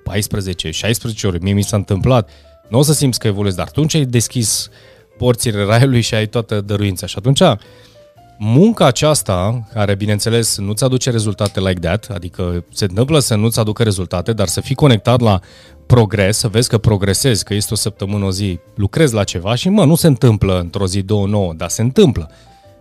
14, 0.04 0.70
16 0.70 1.26
ore, 1.26 1.38
mie 1.40 1.52
mi 1.52 1.62
s-a 1.62 1.76
întâmplat, 1.76 2.30
nu 2.68 2.78
o 2.78 2.82
să 2.82 2.92
simți 2.92 3.18
că 3.18 3.26
evoluezi, 3.26 3.56
dar 3.56 3.66
atunci 3.66 3.94
ai 3.94 4.04
deschis 4.04 4.70
porțile 5.16 5.64
raiului 5.64 6.00
și 6.00 6.14
ai 6.14 6.26
toată 6.26 6.60
dăruința. 6.60 7.06
Și 7.06 7.14
atunci, 7.18 7.42
munca 8.38 8.86
aceasta, 8.86 9.68
care 9.72 9.94
bineînțeles 9.94 10.58
nu-ți 10.58 10.84
aduce 10.84 11.10
rezultate 11.10 11.60
like 11.60 11.80
that, 11.80 12.06
adică 12.14 12.64
se 12.72 12.84
întâmplă 12.84 13.18
să 13.18 13.34
nu-ți 13.34 13.58
aducă 13.58 13.82
rezultate, 13.82 14.32
dar 14.32 14.46
să 14.46 14.60
fii 14.60 14.74
conectat 14.74 15.20
la 15.20 15.40
progres, 15.86 16.38
să 16.38 16.48
vezi 16.48 16.68
că 16.68 16.78
progresezi, 16.78 17.44
că 17.44 17.54
este 17.54 17.72
o 17.72 17.76
săptămână, 17.76 18.24
o 18.24 18.30
zi, 18.30 18.58
lucrezi 18.74 19.14
la 19.14 19.24
ceva 19.24 19.54
și 19.54 19.68
mă, 19.68 19.84
nu 19.84 19.94
se 19.94 20.06
întâmplă 20.06 20.58
într-o 20.58 20.86
zi, 20.86 21.02
două, 21.02 21.26
nouă, 21.26 21.52
dar 21.56 21.68
se 21.68 21.82
întâmplă. 21.82 22.30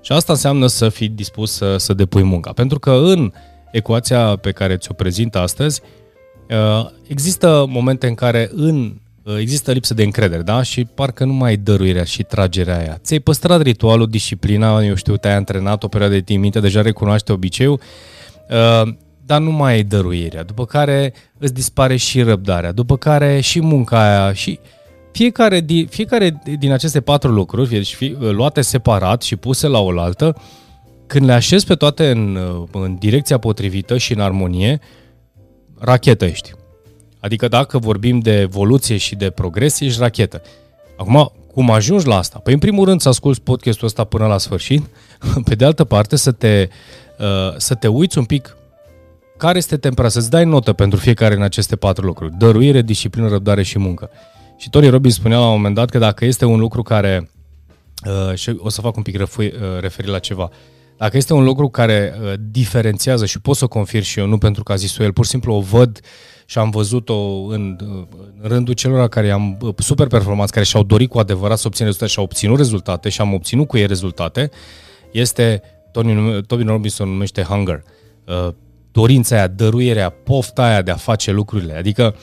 Și 0.01 0.11
asta 0.11 0.33
înseamnă 0.33 0.67
să 0.67 0.89
fii 0.89 1.07
dispus 1.07 1.51
să, 1.51 1.77
să 1.77 1.93
depui 1.93 2.23
munca. 2.23 2.51
Pentru 2.51 2.79
că 2.79 2.91
în 2.91 3.31
ecuația 3.71 4.35
pe 4.35 4.51
care 4.51 4.77
ți-o 4.77 4.93
prezint 4.93 5.35
astăzi, 5.35 5.81
uh, 6.49 6.89
există 7.07 7.65
momente 7.69 8.07
în 8.07 8.15
care 8.15 8.49
în 8.53 8.83
uh, 8.83 8.91
există 9.39 9.71
lipsă 9.71 9.93
de 9.93 10.03
încredere, 10.03 10.41
da? 10.41 10.61
Și 10.61 10.85
parcă 10.85 11.25
nu 11.25 11.33
mai 11.33 11.49
ai 11.49 11.57
dăruirea 11.57 12.03
și 12.03 12.23
tragerea 12.23 12.77
aia. 12.77 12.97
Ți-ai 13.03 13.19
păstrat 13.19 13.61
ritualul, 13.61 14.07
disciplina, 14.07 14.83
eu 14.83 14.95
știu, 14.95 15.17
te-ai 15.17 15.35
antrenat 15.35 15.83
o 15.83 15.87
perioadă 15.87 16.15
de 16.15 16.21
timp, 16.21 16.41
minte, 16.41 16.59
deja 16.59 16.81
recunoaște 16.81 17.31
obiceiul, 17.31 17.79
uh, 18.49 18.93
dar 19.25 19.41
nu 19.41 19.51
mai 19.51 19.73
ai 19.73 19.83
dăruirea, 19.83 20.43
după 20.43 20.65
care 20.65 21.13
îți 21.37 21.53
dispare 21.53 21.95
și 21.95 22.21
răbdarea, 22.21 22.71
după 22.71 22.97
care 22.97 23.39
și 23.39 23.61
munca 23.61 23.99
aia 23.99 24.33
și 24.33 24.59
fiecare 25.11 25.59
din, 25.59 25.87
fiecare 25.87 26.41
din 26.59 26.71
aceste 26.71 27.01
patru 27.01 27.31
lucruri, 27.31 27.69
deci 27.69 27.93
fi, 27.93 28.15
luate 28.19 28.61
separat 28.61 29.21
și 29.21 29.35
puse 29.35 29.67
la 29.67 29.79
oaltă, 29.79 30.35
când 31.07 31.25
le 31.25 31.33
așezi 31.33 31.65
pe 31.65 31.75
toate 31.75 32.11
în, 32.11 32.39
în 32.71 32.95
direcția 32.99 33.37
potrivită 33.37 33.97
și 33.97 34.13
în 34.13 34.19
armonie, 34.19 34.79
rachetă 35.79 36.25
ești. 36.25 36.51
Adică 37.23 37.47
dacă 37.47 37.77
vorbim 37.77 38.19
de 38.19 38.39
evoluție 38.39 38.97
și 38.97 39.15
de 39.15 39.29
progresie, 39.29 39.87
ești 39.87 39.99
rachetă. 39.99 40.41
Acum, 40.97 41.31
cum 41.53 41.71
ajungi 41.71 42.07
la 42.07 42.17
asta? 42.17 42.39
Păi, 42.39 42.53
în 42.53 42.59
primul 42.59 42.85
rând, 42.85 43.01
să 43.01 43.09
asculți 43.09 43.41
podcastul 43.41 43.87
ăsta 43.87 44.03
până 44.03 44.27
la 44.27 44.37
sfârșit, 44.37 44.85
pe 45.47 45.55
de 45.55 45.65
altă 45.65 45.83
parte, 45.83 46.15
să 46.15 46.31
te, 46.31 46.69
uh, 47.19 47.57
să 47.57 47.75
te 47.75 47.87
uiți 47.87 48.17
un 48.17 48.23
pic 48.23 48.57
care 49.37 49.57
este 49.57 49.77
temperatura, 49.77 50.09
să-ți 50.09 50.29
dai 50.29 50.45
notă 50.45 50.73
pentru 50.73 50.99
fiecare 50.99 51.35
în 51.35 51.41
aceste 51.41 51.75
patru 51.75 52.05
lucruri. 52.05 52.33
Dăruire, 52.37 52.81
disciplină, 52.81 53.27
răbdare 53.27 53.63
și 53.63 53.79
muncă. 53.79 54.09
Și 54.57 54.69
Tony 54.69 54.89
Robbins 54.89 55.13
spunea 55.13 55.37
la 55.37 55.45
un 55.45 55.55
moment 55.55 55.75
dat 55.75 55.89
că 55.89 55.97
dacă 55.97 56.25
este 56.25 56.45
un 56.45 56.59
lucru 56.59 56.81
care, 56.81 57.29
uh, 58.05 58.35
și 58.35 58.55
o 58.57 58.69
să 58.69 58.81
fac 58.81 58.95
un 58.95 59.03
pic 59.03 59.17
refui, 59.17 59.45
uh, 59.45 59.79
referire 59.79 60.13
la 60.13 60.19
ceva, 60.19 60.49
dacă 61.03 61.17
este 61.17 61.33
un 61.33 61.43
lucru 61.43 61.69
care 61.69 62.13
uh, 62.21 62.33
diferențiază 62.51 63.25
și 63.25 63.41
pot 63.41 63.55
să 63.55 63.63
o 63.63 63.67
confirm 63.67 64.03
și 64.03 64.19
eu, 64.19 64.25
nu 64.25 64.37
pentru 64.37 64.63
că 64.63 64.71
a 64.71 64.75
zis-o 64.75 65.03
el, 65.03 65.13
pur 65.13 65.23
și 65.23 65.29
simplu 65.29 65.53
o 65.53 65.59
văd 65.59 65.99
și 66.45 66.57
am 66.57 66.69
văzut-o 66.69 67.43
în, 67.43 67.77
uh, 67.81 68.07
în 68.41 68.49
rândul 68.49 68.73
celor 68.73 69.09
care 69.09 69.31
am 69.31 69.57
uh, 69.61 69.73
super 69.77 70.07
performanți, 70.07 70.51
care 70.51 70.65
și-au 70.65 70.83
dorit 70.83 71.09
cu 71.09 71.19
adevărat 71.19 71.57
să 71.57 71.67
obțină 71.67 71.87
rezultate 71.87 72.11
și 72.11 72.17
au 72.17 72.23
obținut 72.23 72.57
rezultate 72.57 73.09
și 73.09 73.21
am 73.21 73.33
obținut 73.33 73.67
cu 73.67 73.77
ei 73.77 73.85
rezultate, 73.85 74.49
este, 75.11 75.61
Tony, 75.91 76.41
Tony 76.41 76.63
Robinson 76.63 77.09
numește 77.09 77.41
hunger. 77.41 77.83
Uh, 78.27 78.53
dorința 78.91 79.35
aia, 79.35 79.47
dăruirea, 79.47 80.09
pofta 80.09 80.63
aia 80.63 80.81
de 80.81 80.91
a 80.91 80.95
face 80.95 81.31
lucrurile. 81.31 81.73
Adică 81.73 82.15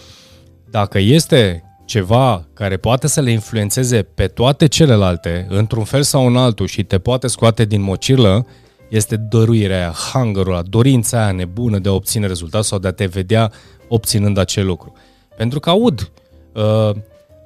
dacă 0.70 0.98
este 0.98 1.64
ceva 1.84 2.48
care 2.52 2.76
poate 2.76 3.06
să 3.06 3.20
le 3.20 3.30
influențeze 3.30 4.02
pe 4.02 4.26
toate 4.26 4.66
celelalte, 4.66 5.46
într-un 5.48 5.84
fel 5.84 6.02
sau 6.02 6.26
în 6.26 6.36
altul, 6.36 6.66
și 6.66 6.82
te 6.82 6.98
poate 6.98 7.26
scoate 7.26 7.64
din 7.64 7.82
mocirlă, 7.82 8.46
este 8.90 9.16
dăruirea 9.16 9.76
aia, 9.76 9.94
hunger 10.12 10.46
ul 10.46 10.62
dorința 10.68 11.22
aia 11.22 11.32
nebună 11.32 11.78
de 11.78 11.88
a 11.88 11.92
obține 11.92 12.26
rezultat 12.26 12.64
sau 12.64 12.78
de 12.78 12.88
a 12.88 12.92
te 12.92 13.06
vedea 13.06 13.52
obținând 13.88 14.38
acel 14.38 14.66
lucru. 14.66 14.92
Pentru 15.36 15.60
că 15.60 15.70
aud, 15.70 16.10
uh, 16.52 16.90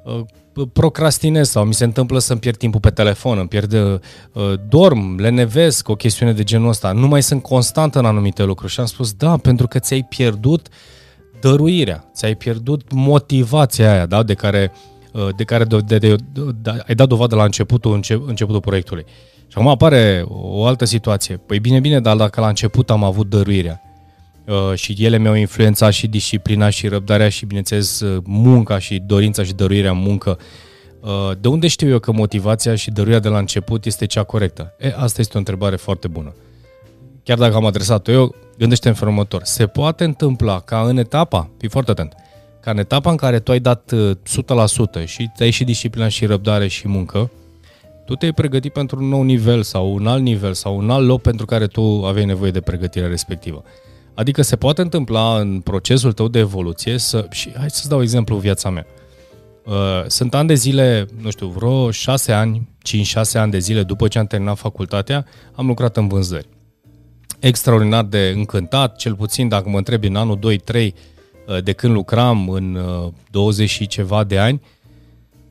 uh, 0.04 0.24
procrastinez 0.72 1.48
sau 1.48 1.64
mi 1.64 1.74
se 1.74 1.84
întâmplă 1.84 2.18
să-mi 2.18 2.40
pierd 2.40 2.56
timpul 2.56 2.80
pe 2.80 2.90
telefon, 2.90 3.38
îmi 3.38 3.48
pierd, 3.48 3.72
uh, 3.72 3.98
dorm, 4.68 5.18
lenevesc, 5.18 5.88
o 5.88 5.94
chestiune 5.94 6.32
de 6.32 6.42
genul 6.42 6.68
ăsta, 6.68 6.92
nu 6.92 7.06
mai 7.06 7.22
sunt 7.22 7.42
constant 7.42 7.94
în 7.94 8.04
anumite 8.04 8.42
lucruri 8.42 8.72
și 8.72 8.80
am 8.80 8.86
spus, 8.86 9.12
da, 9.12 9.36
pentru 9.36 9.68
că 9.68 9.78
ți-ai 9.78 10.02
pierdut 10.02 10.68
dăruirea, 11.40 12.10
ți-ai 12.14 12.34
pierdut 12.34 12.92
motivația 12.92 13.92
aia, 13.92 14.06
da, 14.06 14.22
de 14.22 14.34
care, 14.34 14.72
uh, 15.12 15.28
de 15.36 15.44
care 15.44 15.64
de, 15.64 15.78
de, 15.78 15.98
de, 15.98 16.16
de, 16.62 16.70
ai 16.86 16.94
dat 16.94 17.08
dovadă 17.08 17.34
la 17.34 17.44
începutul, 17.44 17.94
înce, 17.94 18.22
începutul 18.26 18.60
proiectului. 18.60 19.04
Și 19.54 19.61
acum 19.61 19.73
apare 19.73 20.25
o 20.28 20.66
altă 20.66 20.84
situație. 20.84 21.37
Păi 21.37 21.58
bine, 21.58 21.80
bine, 21.80 22.00
dar 22.00 22.16
dacă 22.16 22.40
la 22.40 22.49
început 22.49 22.90
am 22.90 23.04
avut 23.04 23.28
dăruirea, 23.28 23.84
Uh, 24.46 24.75
și 24.75 24.96
ele 24.99 25.18
mi-au 25.18 25.34
influențat 25.34 25.92
și 25.92 26.06
disciplina 26.06 26.70
și 26.70 26.88
răbdarea 26.88 27.28
și, 27.28 27.46
bineînțeles, 27.46 28.00
uh, 28.00 28.23
munca 28.25 28.78
și 28.78 28.99
dorința 28.99 29.42
și 29.42 29.52
dăruirea 29.52 29.90
în 29.90 29.99
muncă. 29.99 30.38
Uh, 31.00 31.30
de 31.40 31.49
unde 31.49 31.68
știu 31.68 31.88
eu 31.88 31.99
că 31.99 32.12
motivația 32.12 32.75
și 32.75 32.90
dăruirea 32.90 33.20
de 33.20 33.28
la 33.28 33.38
început 33.38 33.84
este 33.84 34.06
cea 34.06 34.23
corectă? 34.23 34.75
E, 34.78 34.94
asta 34.96 35.20
este 35.20 35.32
o 35.34 35.38
întrebare 35.38 35.76
foarte 35.76 36.08
bună. 36.08 36.34
Chiar 37.23 37.38
dacă 37.38 37.54
am 37.54 37.64
adresat-o 37.64 38.12
eu, 38.12 38.34
gândește 38.58 38.88
în 38.88 38.94
felul 38.94 39.12
următor. 39.12 39.40
Se 39.44 39.66
poate 39.66 40.04
întâmpla 40.04 40.61
ca 40.61 40.80
în 40.80 40.96
etapa, 40.96 41.50
fii 41.58 41.68
foarte 41.68 41.90
atent, 41.90 42.14
ca 42.61 42.70
în 42.70 42.78
etapa 42.78 43.11
în 43.11 43.16
care 43.16 43.38
tu 43.38 43.50
ai 43.50 43.61
dat 43.61 43.92
100% 45.02 45.04
și 45.04 45.30
ai 45.38 45.50
și 45.50 45.64
disciplina 45.64 46.08
și 46.08 46.26
răbdare 46.26 46.66
și 46.66 46.88
muncă, 46.88 47.30
tu 48.04 48.14
te-ai 48.14 48.32
pregătit 48.32 48.73
pentru 48.73 49.02
un 49.02 49.08
nou 49.08 49.23
nivel 49.23 49.62
sau 49.62 49.94
un 49.94 50.06
alt 50.06 50.23
nivel 50.23 50.52
sau 50.52 50.76
un 50.76 50.90
alt 50.90 51.06
loc 51.06 51.20
pentru 51.20 51.46
care 51.46 51.66
tu 51.66 52.04
aveai 52.06 52.25
nevoie 52.25 52.50
de 52.50 52.61
pregătirea 52.61 53.08
respectivă. 53.08 53.62
Adică 54.14 54.42
se 54.42 54.56
poate 54.56 54.80
întâmpla 54.80 55.38
în 55.38 55.61
procesul 55.61 56.12
tău 56.12 56.28
de 56.28 56.38
evoluție 56.38 56.99
să... 56.99 57.26
Și 57.30 57.52
hai 57.56 57.70
să-ți 57.70 57.88
dau 57.88 58.02
exemplu 58.02 58.37
viața 58.37 58.70
mea. 58.70 58.87
Uh, 59.64 59.73
sunt 60.06 60.34
ani 60.34 60.49
de 60.49 60.54
zile, 60.54 61.06
nu 61.20 61.30
știu, 61.30 61.46
vreo 61.46 61.90
6 61.90 62.32
ani, 62.32 62.68
5-6 63.14 63.32
ani 63.32 63.50
de 63.50 63.58
zile 63.58 63.82
după 63.82 64.08
ce 64.08 64.18
am 64.18 64.26
terminat 64.26 64.58
facultatea, 64.58 65.26
am 65.54 65.66
lucrat 65.66 65.96
în 65.96 66.08
vânzări. 66.08 66.49
Extraordinar 67.38 68.04
de 68.04 68.32
încântat, 68.37 68.96
cel 68.96 69.14
puțin 69.14 69.49
dacă 69.49 69.68
mă 69.68 69.76
întrebi 69.76 70.06
în 70.06 70.16
anul 70.16 70.38
2-3 70.38 70.92
uh, 71.46 71.62
de 71.62 71.73
când 71.73 71.92
lucram 71.92 72.49
în 72.49 72.78
20 73.30 73.64
uh, 73.64 73.76
și 73.76 73.87
ceva 73.87 74.25
de 74.25 74.38
ani, 74.38 74.61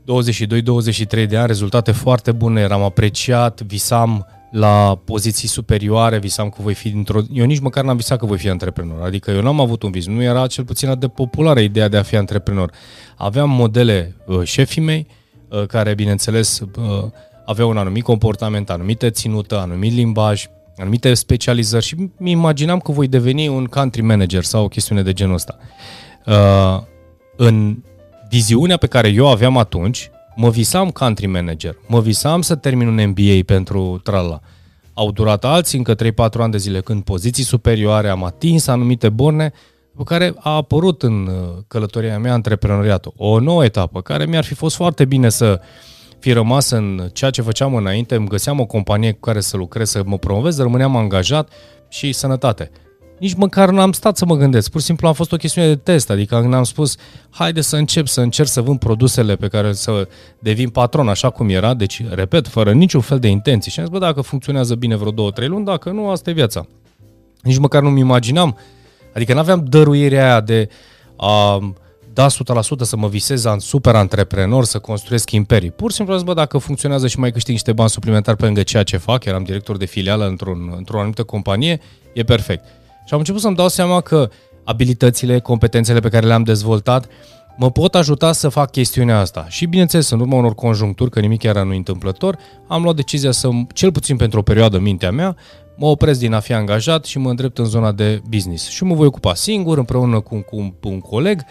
22-23 0.03 1.27
de 1.27 1.38
ani, 1.38 1.48
rezultate 1.48 1.91
foarte 1.91 2.31
bune, 2.31 2.62
eram 2.62 2.81
apreciat, 2.81 3.62
visam 3.62 4.27
la 4.51 5.01
poziții 5.05 5.48
superioare, 5.48 6.19
visam 6.19 6.50
că 6.50 6.62
voi 6.62 6.74
fi 6.74 6.89
dintr-o... 6.89 7.19
Eu 7.31 7.45
nici 7.45 7.60
măcar 7.60 7.83
n-am 7.83 7.95
visat 7.95 8.19
că 8.19 8.25
voi 8.25 8.38
fi 8.38 8.50
antreprenor, 8.50 9.01
adică 9.01 9.31
eu 9.31 9.41
n-am 9.41 9.60
avut 9.60 9.83
un 9.83 9.91
vis, 9.91 10.07
nu 10.07 10.22
era 10.22 10.48
cel 10.48 10.63
puțin 10.63 11.00
de 11.00 11.07
populară 11.07 11.60
ideea 11.60 11.88
de 11.88 11.98
a 11.98 12.03
fi 12.03 12.15
antreprenor. 12.15 12.72
Aveam 13.17 13.50
modele 13.50 14.15
uh, 14.25 14.43
șefii 14.43 14.81
mei, 14.81 15.07
uh, 15.50 15.65
care, 15.65 15.93
bineînțeles, 15.93 16.60
uh, 16.60 17.03
aveau 17.45 17.69
un 17.69 17.77
anumit 17.77 18.03
comportament, 18.03 18.69
anumite 18.69 19.10
ținută, 19.10 19.60
anumit 19.60 19.93
limbaj, 19.93 20.45
anumite 20.77 21.13
specializări 21.13 21.86
și 21.86 21.95
mi 22.17 22.31
imaginam 22.31 22.79
că 22.79 22.91
voi 22.91 23.07
deveni 23.07 23.48
un 23.48 23.65
country 23.65 24.01
manager 24.01 24.43
sau 24.43 24.63
o 24.63 24.67
chestiune 24.67 25.01
de 25.01 25.13
genul 25.13 25.33
ăsta. 25.33 25.57
Uh, 26.25 26.81
în 27.36 27.77
viziunea 28.34 28.78
pe 28.78 28.88
care 28.88 29.08
eu 29.08 29.28
aveam 29.28 29.58
atunci, 29.58 30.12
Mă 30.36 30.50
visam 30.50 30.90
country 30.90 31.25
manager, 31.25 31.75
mă 31.88 32.02
visam 32.02 32.42
să 32.42 32.56
termin 32.56 32.88
un 32.88 33.08
MBA 33.08 33.44
pentru 33.46 34.00
trala. 34.04 34.40
Au 34.94 35.12
durat 35.12 35.46
alții 35.46 35.78
încă 35.78 35.96
3-4 35.96 35.98
ani 36.38 36.52
de 36.52 36.58
zile 36.58 36.82
când 36.82 37.04
poziții 37.04 37.44
superioare, 37.44 38.10
am 38.10 38.24
atins 38.24 38.68
anumite 38.68 39.10
borne, 39.10 39.52
după 39.92 40.04
care 40.04 40.34
a 40.40 40.56
apărut 40.56 41.04
în 41.04 41.28
uh, 41.28 41.34
călătoria 41.68 42.20
mea 42.20 42.34
antreprenoriatul 42.34 43.13
o 43.18 43.40
nouă 43.40 43.63
etapă, 43.63 44.02
care 44.02 44.25
mi-ar 44.25 44.44
fi 44.44 44.54
fost 44.54 44.75
foarte 44.75 45.06
bine 45.06 45.30
să 45.30 45.62
fi 46.20 46.32
rămas 46.32 46.70
în 46.70 47.10
ceea 47.13 47.32
ce 47.32 47.42
făceam 47.42 47.75
înainte, 47.75 48.16
îmi 48.16 48.28
găseam 48.28 48.60
o 48.60 48.66
companie 48.66 49.12
cu 49.12 49.20
care 49.20 49.40
să 49.40 49.58
lucrez, 49.58 49.90
să 49.90 50.02
mă 50.06 50.18
promovez, 50.18 50.58
rămâneam 50.58 50.96
angajat 50.96 51.50
și 51.90 52.12
sănătate 52.12 52.72
nici 53.20 53.34
măcar 53.34 53.70
n-am 53.70 53.91
stat 53.91 54.17
să 54.17 54.25
mă 54.25 54.36
gândesc. 54.36 54.72
Pur 54.72 54.79
și 54.79 54.86
simplu 54.86 55.08
am 55.08 55.13
fost 55.13 55.32
o 55.32 55.38
chestiune 55.38 55.67
de 55.67 55.75
test, 55.75 56.10
adică 56.10 56.39
n-am 56.39 56.63
spus, 56.63 56.96
haide 57.29 57.62
să 57.62 57.75
încep 57.75 58.08
să 58.08 58.22
încerc 58.22 58.48
să 58.48 58.62
vând 58.62 58.79
produsele 58.79 59.36
pe 59.36 59.48
care 59.48 59.74
să 59.74 60.08
devin 60.39 60.70
patron 60.70 61.08
așa 61.08 61.29
cum 61.29 61.50
era, 61.50 61.74
deci, 61.74 62.03
repet, 62.10 62.48
fără 62.48 62.72
niciun 62.72 63.01
fel 63.01 63.20
de 63.20 63.27
intenții. 63.27 63.72
Și 63.72 63.79
am 63.79 63.86
zis, 63.86 63.93
bă, 63.93 64.00
dacă 64.05 64.22
funcționează 64.22 64.75
bine 64.75 64.96
vreo 64.96 65.12
două, 65.12 65.32
trei 65.32 65.48
luni, 65.48 65.65
dacă 65.65 65.89
nu, 65.89 66.10
asta 66.10 66.29
e 66.29 66.34
viața. 66.34 66.67
Nici 67.41 67.58
măcar 67.58 67.82
nu-mi 67.82 68.00
imaginam, 68.00 68.58
adică 69.13 69.34
n-aveam 69.34 69.65
dăruirea 69.70 70.24
aia 70.24 70.41
de 70.41 70.70
a 71.15 71.60
da 72.13 72.27
100% 72.27 72.32
să 72.82 72.98
mă 72.98 73.08
visez 73.08 73.43
în 73.43 73.60
super 73.60 73.96
antreprenor, 73.96 74.65
să 74.65 74.79
construiesc 74.79 75.32
imperii. 75.32 75.72
Pur 75.72 75.89
și 75.89 75.96
simplu, 75.96 76.20
bă, 76.20 76.34
dacă 76.34 76.58
funcționează 76.58 77.08
și 77.08 77.20
mai 77.20 77.32
câștig 77.32 77.53
niște 77.53 77.74
bani 77.74 77.89
suplimentari 77.89 78.38
pe 78.38 78.46
lângă 78.46 78.63
ceea 78.63 78.84
ce 78.84 78.98
fac, 78.98 79.25
eram 79.25 79.43
director 79.43 79.77
de 79.77 79.86
filială 79.86 80.27
într-un, 80.27 80.74
într-o 80.77 80.98
anumită 80.98 81.24
companie, 81.24 81.79
e 82.13 82.24
perfect. 82.24 82.65
Și 83.05 83.13
am 83.13 83.19
început 83.19 83.41
să-mi 83.41 83.55
dau 83.55 83.67
seama 83.67 84.01
că 84.01 84.29
abilitățile, 84.63 85.39
competențele 85.39 86.00
pe 86.00 86.10
care 86.10 86.25
le-am 86.25 86.43
dezvoltat 86.43 87.07
mă 87.57 87.72
pot 87.72 87.95
ajuta 87.95 88.31
să 88.31 88.50
fac 88.50 88.72
chestiunea 88.72 89.19
asta. 89.19 89.45
Și 89.50 89.65
bineînțeles, 89.65 90.10
în 90.10 90.19
urma 90.19 90.36
unor 90.36 90.55
conjuncturi, 90.55 91.10
că 91.10 91.19
nimic 91.19 91.43
era 91.43 91.63
nu 91.63 91.75
întâmplător, 91.75 92.38
am 92.67 92.83
luat 92.83 92.95
decizia 92.95 93.31
să, 93.31 93.50
cel 93.74 93.91
puțin 93.91 94.17
pentru 94.17 94.39
o 94.39 94.41
perioadă 94.41 94.79
mintea 94.79 95.12
mea, 95.12 95.36
mă 95.75 95.86
opresc 95.86 96.19
din 96.19 96.33
a 96.33 96.39
fi 96.39 96.53
angajat 96.53 97.05
și 97.05 97.17
mă 97.17 97.29
îndrept 97.29 97.57
în 97.57 97.65
zona 97.65 97.91
de 97.91 98.22
business. 98.29 98.69
Și 98.69 98.83
mă 98.83 98.95
voi 98.95 99.07
ocupa 99.07 99.33
singur, 99.33 99.77
împreună 99.77 100.19
cu, 100.19 100.36
cu, 100.36 100.75
cu 100.79 100.88
un 100.88 101.00
coleg, 101.00 101.41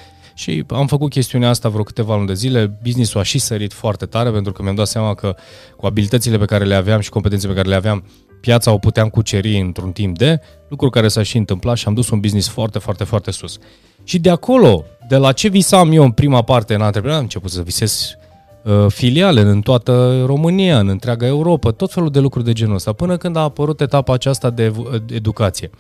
și 0.42 0.64
am 0.68 0.86
făcut 0.86 1.10
chestiunea 1.10 1.48
asta 1.48 1.68
vreo 1.68 1.82
câteva 1.82 2.14
luni 2.14 2.26
de 2.26 2.34
zile, 2.34 2.78
business-ul 2.82 3.20
a 3.20 3.22
și 3.22 3.38
sărit 3.38 3.72
foarte 3.72 4.06
tare 4.06 4.30
pentru 4.30 4.52
că 4.52 4.62
mi-am 4.62 4.74
dat 4.74 4.86
seama 4.86 5.14
că 5.14 5.34
cu 5.76 5.86
abilitățile 5.86 6.38
pe 6.38 6.44
care 6.44 6.64
le 6.64 6.74
aveam 6.74 7.00
și 7.00 7.10
competențele 7.10 7.52
pe 7.52 7.58
care 7.58 7.68
le 7.68 7.76
aveam, 7.76 8.04
piața 8.40 8.72
o 8.72 8.78
puteam 8.78 9.08
cuceri 9.08 9.58
într-un 9.58 9.92
timp 9.92 10.18
de, 10.18 10.40
lucru 10.68 10.90
care 10.90 11.08
s-a 11.08 11.22
și 11.22 11.36
întâmplat 11.36 11.76
și 11.76 11.88
am 11.88 11.94
dus 11.94 12.10
un 12.10 12.20
business 12.20 12.48
foarte, 12.48 12.78
foarte, 12.78 13.04
foarte 13.04 13.30
sus. 13.30 13.58
Și 14.04 14.18
de 14.18 14.30
acolo, 14.30 14.84
de 15.08 15.16
la 15.16 15.32
ce 15.32 15.48
visam 15.48 15.92
eu 15.92 16.04
în 16.04 16.10
prima 16.10 16.42
parte 16.42 16.74
în 16.74 16.80
antreprenor, 16.80 17.16
am 17.16 17.22
început 17.22 17.50
să 17.50 17.62
visez 17.62 18.14
uh, 18.62 18.86
filiale 18.88 19.40
în 19.40 19.60
toată 19.60 20.22
România, 20.26 20.78
în 20.78 20.88
întreaga 20.88 21.26
Europa, 21.26 21.70
tot 21.70 21.92
felul 21.92 22.10
de 22.10 22.18
lucruri 22.18 22.44
de 22.44 22.52
genul 22.52 22.74
ăsta, 22.74 22.92
până 22.92 23.16
când 23.16 23.36
a 23.36 23.40
apărut 23.40 23.80
etapa 23.80 24.12
aceasta 24.12 24.50
de 24.50 24.72
educație. 25.06 25.70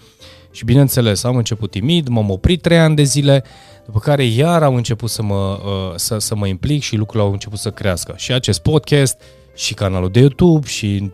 Și 0.52 0.64
bineînțeles, 0.64 1.24
am 1.24 1.36
început 1.36 1.70
timid, 1.70 2.08
m-am 2.08 2.30
oprit 2.30 2.62
trei 2.62 2.78
ani 2.78 2.96
de 2.96 3.02
zile, 3.02 3.44
după 3.84 3.98
care 3.98 4.24
iar 4.24 4.62
am 4.62 4.74
început 4.74 5.10
să 5.10 5.22
mă, 5.22 5.60
uh, 5.64 5.92
să, 5.96 6.18
să 6.18 6.34
mă 6.34 6.46
implic 6.46 6.82
și 6.82 6.96
lucrurile 6.96 7.24
au 7.28 7.32
început 7.32 7.58
să 7.58 7.70
crească. 7.70 8.14
Și 8.16 8.32
acest 8.32 8.62
podcast, 8.62 9.20
și 9.54 9.74
canalul 9.74 10.10
de 10.10 10.20
YouTube 10.20 10.66
și 10.66 11.12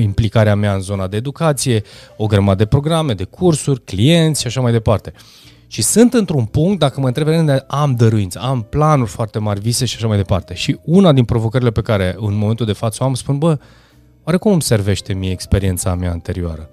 implicarea 0.00 0.54
mea 0.54 0.74
în 0.74 0.80
zona 0.80 1.06
de 1.06 1.16
educație, 1.16 1.82
o 2.16 2.26
grămadă 2.26 2.56
de 2.56 2.66
programe, 2.66 3.14
de 3.14 3.24
cursuri, 3.24 3.84
clienți 3.84 4.40
și 4.40 4.46
așa 4.46 4.60
mai 4.60 4.72
departe. 4.72 5.12
Și 5.66 5.82
sunt 5.82 6.14
într-un 6.14 6.44
punct, 6.44 6.78
dacă 6.78 7.00
mă 7.00 7.06
întreb, 7.06 7.28
am 7.66 7.94
dăruință, 7.94 8.38
am 8.38 8.62
planuri 8.62 9.10
foarte 9.10 9.38
mari, 9.38 9.60
vise 9.60 9.84
și 9.84 9.96
așa 9.96 10.06
mai 10.06 10.16
departe. 10.16 10.54
Și 10.54 10.78
una 10.84 11.12
din 11.12 11.24
provocările 11.24 11.70
pe 11.70 11.80
care 11.80 12.14
în 12.18 12.36
momentul 12.36 12.66
de 12.66 12.72
față 12.72 13.02
o 13.02 13.06
am, 13.06 13.14
spun, 13.14 13.38
bă, 13.38 13.58
oare 14.24 14.38
cum 14.38 14.52
îmi 14.52 14.62
servește 14.62 15.12
mie 15.12 15.30
experiența 15.30 15.94
mea 15.94 16.10
anterioară? 16.10 16.68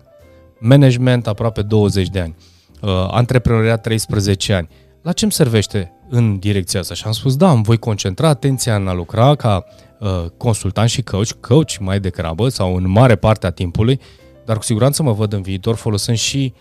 Management 0.61 1.27
aproape 1.27 1.61
20 1.61 2.09
de 2.09 2.19
ani, 2.19 2.35
uh, 2.81 2.89
antreprenoriat 3.11 3.81
13 3.81 4.53
ani. 4.53 4.67
La 5.01 5.11
ce 5.11 5.23
îmi 5.23 5.33
servește 5.33 5.91
în 6.09 6.39
direcția 6.39 6.79
asta? 6.79 6.93
Și 6.93 7.03
am 7.05 7.11
spus, 7.11 7.35
da, 7.35 7.51
îmi 7.51 7.63
voi 7.63 7.77
concentra 7.77 8.27
atenția 8.27 8.75
în 8.75 8.87
a 8.87 8.93
lucra 8.93 9.35
ca 9.35 9.65
uh, 9.99 10.25
consultant 10.37 10.89
și 10.89 11.01
coach, 11.01 11.31
coach 11.39 11.77
mai 11.79 11.99
degrabă 11.99 12.49
sau 12.49 12.75
în 12.75 12.89
mare 12.89 13.15
parte 13.15 13.45
a 13.45 13.49
timpului, 13.49 13.99
dar 14.45 14.57
cu 14.57 14.63
siguranță 14.63 15.03
mă 15.03 15.11
văd 15.11 15.33
în 15.33 15.41
viitor 15.41 15.75
folosind 15.75 16.17
și 16.17 16.53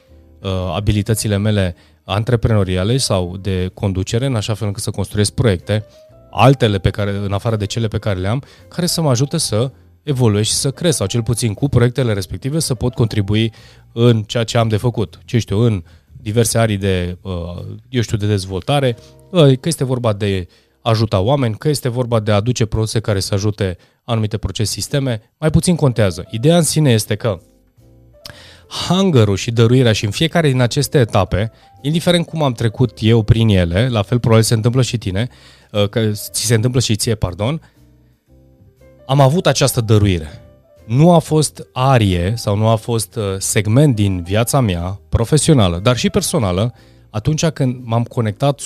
uh, 0.42 0.50
abilitățile 0.74 1.36
mele 1.36 1.74
antreprenoriale 2.04 2.96
sau 2.96 3.36
de 3.36 3.70
conducere, 3.74 4.26
în 4.26 4.34
așa 4.34 4.54
fel 4.54 4.66
încât 4.66 4.82
să 4.82 4.90
construiesc 4.90 5.32
proiecte, 5.32 5.84
altele 6.30 6.78
pe 6.78 6.90
care, 6.90 7.10
în 7.10 7.32
afară 7.32 7.56
de 7.56 7.64
cele 7.64 7.88
pe 7.88 7.98
care 7.98 8.18
le 8.18 8.28
am, 8.28 8.42
care 8.68 8.86
să 8.86 9.00
mă 9.00 9.10
ajute 9.10 9.38
să 9.38 9.70
evoluez 10.02 10.46
și 10.46 10.52
să 10.52 10.70
cresc, 10.70 10.96
sau 10.96 11.06
cel 11.06 11.22
puțin 11.22 11.54
cu 11.54 11.68
proiectele 11.68 12.12
respective 12.12 12.58
să 12.58 12.74
pot 12.74 12.94
contribui 12.94 13.52
în 13.92 14.22
ceea 14.22 14.44
ce 14.44 14.58
am 14.58 14.68
de 14.68 14.76
făcut. 14.76 15.20
Ce 15.24 15.38
știu, 15.38 15.58
în 15.58 15.82
diverse 16.22 16.58
arii 16.58 16.76
de, 16.76 17.18
uh, 17.20 17.32
eu 17.88 18.00
știu, 18.00 18.16
de 18.16 18.26
dezvoltare, 18.26 18.96
uh, 19.30 19.58
că 19.58 19.68
este 19.68 19.84
vorba 19.84 20.12
de 20.12 20.46
ajuta 20.82 21.20
oameni, 21.20 21.54
că 21.54 21.68
este 21.68 21.88
vorba 21.88 22.20
de 22.20 22.30
a 22.30 22.34
aduce 22.34 22.66
produse 22.66 23.00
care 23.00 23.20
să 23.20 23.34
ajute 23.34 23.76
anumite 24.04 24.36
procese 24.36 24.72
sisteme, 24.72 25.32
mai 25.38 25.50
puțin 25.50 25.76
contează. 25.76 26.26
Ideea 26.30 26.56
în 26.56 26.62
sine 26.62 26.92
este 26.92 27.14
că 27.14 27.40
hunger 28.88 29.36
și 29.36 29.50
dăruirea 29.50 29.92
și 29.92 30.04
în 30.04 30.10
fiecare 30.10 30.48
din 30.48 30.60
aceste 30.60 30.98
etape, 30.98 31.52
indiferent 31.82 32.26
cum 32.26 32.42
am 32.42 32.52
trecut 32.52 32.98
eu 33.00 33.22
prin 33.22 33.48
ele, 33.48 33.88
la 33.88 34.02
fel 34.02 34.20
probabil 34.20 34.44
se 34.44 34.54
întâmplă 34.54 34.82
și 34.82 34.98
tine, 34.98 35.28
uh, 35.72 35.88
că 35.88 36.10
ți 36.10 36.44
se 36.44 36.54
întâmplă 36.54 36.80
și 36.80 36.96
ție, 36.96 37.14
pardon, 37.14 37.60
am 39.10 39.20
avut 39.20 39.46
această 39.46 39.80
dăruire. 39.80 40.42
Nu 40.86 41.12
a 41.12 41.18
fost 41.18 41.68
arie 41.72 42.32
sau 42.36 42.56
nu 42.56 42.68
a 42.68 42.76
fost 42.76 43.16
uh, 43.16 43.24
segment 43.38 43.94
din 43.94 44.22
viața 44.22 44.60
mea 44.60 45.00
profesională, 45.08 45.78
dar 45.78 45.96
și 45.96 46.10
personală, 46.10 46.74
atunci 47.10 47.46
când 47.46 47.80
m-am 47.84 48.02
conectat 48.02 48.60
100% 48.60 48.64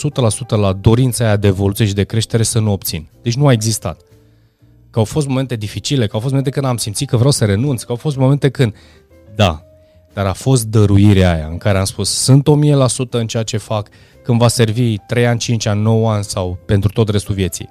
la 0.49 0.73
dorința 0.73 1.25
aia 1.25 1.37
de 1.37 1.47
evoluție 1.47 1.85
și 1.87 1.95
de 1.95 2.05
creștere 2.05 2.43
să 2.43 2.59
nu 2.59 2.73
obțin. 2.73 3.09
Deci 3.23 3.37
nu 3.37 3.47
a 3.47 3.53
existat. 3.53 4.01
Că 4.91 4.99
au 4.99 5.05
fost 5.05 5.27
momente 5.27 5.57
dificile, 5.57 6.07
că 6.07 6.15
au 6.15 6.21
fost 6.21 6.33
momente 6.33 6.51
când 6.51 6.67
am 6.67 6.77
simțit 6.77 7.09
că 7.09 7.17
vreau 7.17 7.33
să 7.33 7.45
renunț, 7.45 7.83
că 7.83 7.91
au 7.91 7.97
fost 7.97 8.17
momente 8.17 8.49
când, 8.51 8.75
da, 9.35 9.63
dar 10.13 10.27
a 10.27 10.33
fost 10.33 10.65
dăruirea 10.65 11.35
aia 11.35 11.47
în 11.47 11.59
care 11.59 11.79
am 11.79 11.85
spus 11.85 12.11
sunt 12.11 12.49
1000% 13.07 13.11
în 13.11 13.27
ceea 13.27 13.43
ce 13.43 13.57
fac, 13.57 13.89
când 14.23 14.39
va 14.39 14.49
servi 14.49 14.97
3 14.99 15.27
ani, 15.27 15.39
5 15.39 15.67
ani, 15.67 15.83
9 15.83 16.13
ani 16.13 16.25
sau 16.25 16.59
pentru 16.67 16.91
tot 16.93 17.09
restul 17.09 17.35
vieții. 17.35 17.69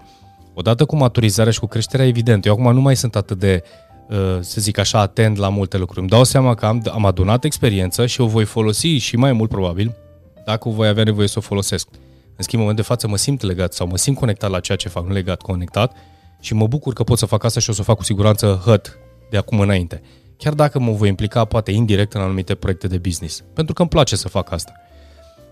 Odată 0.53 0.85
cu 0.85 0.95
maturizarea 0.95 1.51
și 1.51 1.59
cu 1.59 1.65
creșterea, 1.65 2.05
evident, 2.05 2.45
eu 2.45 2.53
acum 2.53 2.73
nu 2.73 2.81
mai 2.81 2.95
sunt 2.95 3.15
atât 3.15 3.39
de, 3.39 3.63
uh, 4.09 4.37
să 4.39 4.61
zic 4.61 4.77
așa, 4.77 4.99
atent 4.99 5.37
la 5.37 5.49
multe 5.49 5.77
lucruri. 5.77 5.99
Îmi 5.99 6.09
dau 6.09 6.23
seama 6.23 6.55
că 6.55 6.65
am, 6.65 6.83
am 6.91 7.05
adunat 7.05 7.43
experiență 7.43 8.05
și 8.05 8.21
o 8.21 8.25
voi 8.25 8.45
folosi 8.45 8.87
și 8.87 9.15
mai 9.15 9.31
mult 9.31 9.49
probabil, 9.49 9.95
dacă 10.45 10.69
voi 10.69 10.87
avea 10.87 11.03
nevoie 11.03 11.27
să 11.27 11.37
o 11.37 11.41
folosesc. 11.41 11.87
În 12.35 12.43
schimb, 12.43 12.61
în 12.61 12.67
moment 12.67 12.77
de 12.77 12.81
față 12.83 13.07
mă 13.07 13.17
simt 13.17 13.41
legat 13.41 13.73
sau 13.73 13.87
mă 13.87 13.97
simt 13.97 14.17
conectat 14.17 14.49
la 14.49 14.59
ceea 14.59 14.77
ce 14.77 14.89
fac, 14.89 15.07
nu 15.07 15.13
legat, 15.13 15.41
conectat 15.41 15.95
și 16.39 16.53
mă 16.53 16.67
bucur 16.67 16.93
că 16.93 17.03
pot 17.03 17.17
să 17.17 17.25
fac 17.25 17.43
asta 17.43 17.59
și 17.59 17.69
o 17.69 17.73
să 17.73 17.81
o 17.81 17.83
fac 17.83 17.97
cu 17.97 18.03
siguranță 18.03 18.61
hăt 18.65 18.97
de 19.29 19.37
acum 19.37 19.59
înainte 19.59 20.01
chiar 20.43 20.53
dacă 20.53 20.79
mă 20.79 20.91
voi 20.91 21.07
implica 21.07 21.45
poate 21.45 21.71
indirect 21.71 22.13
în 22.13 22.21
anumite 22.21 22.55
proiecte 22.55 22.87
de 22.87 22.97
business, 22.97 23.43
pentru 23.53 23.73
că 23.73 23.81
îmi 23.81 23.89
place 23.89 24.15
să 24.15 24.27
fac 24.27 24.51
asta. 24.51 24.71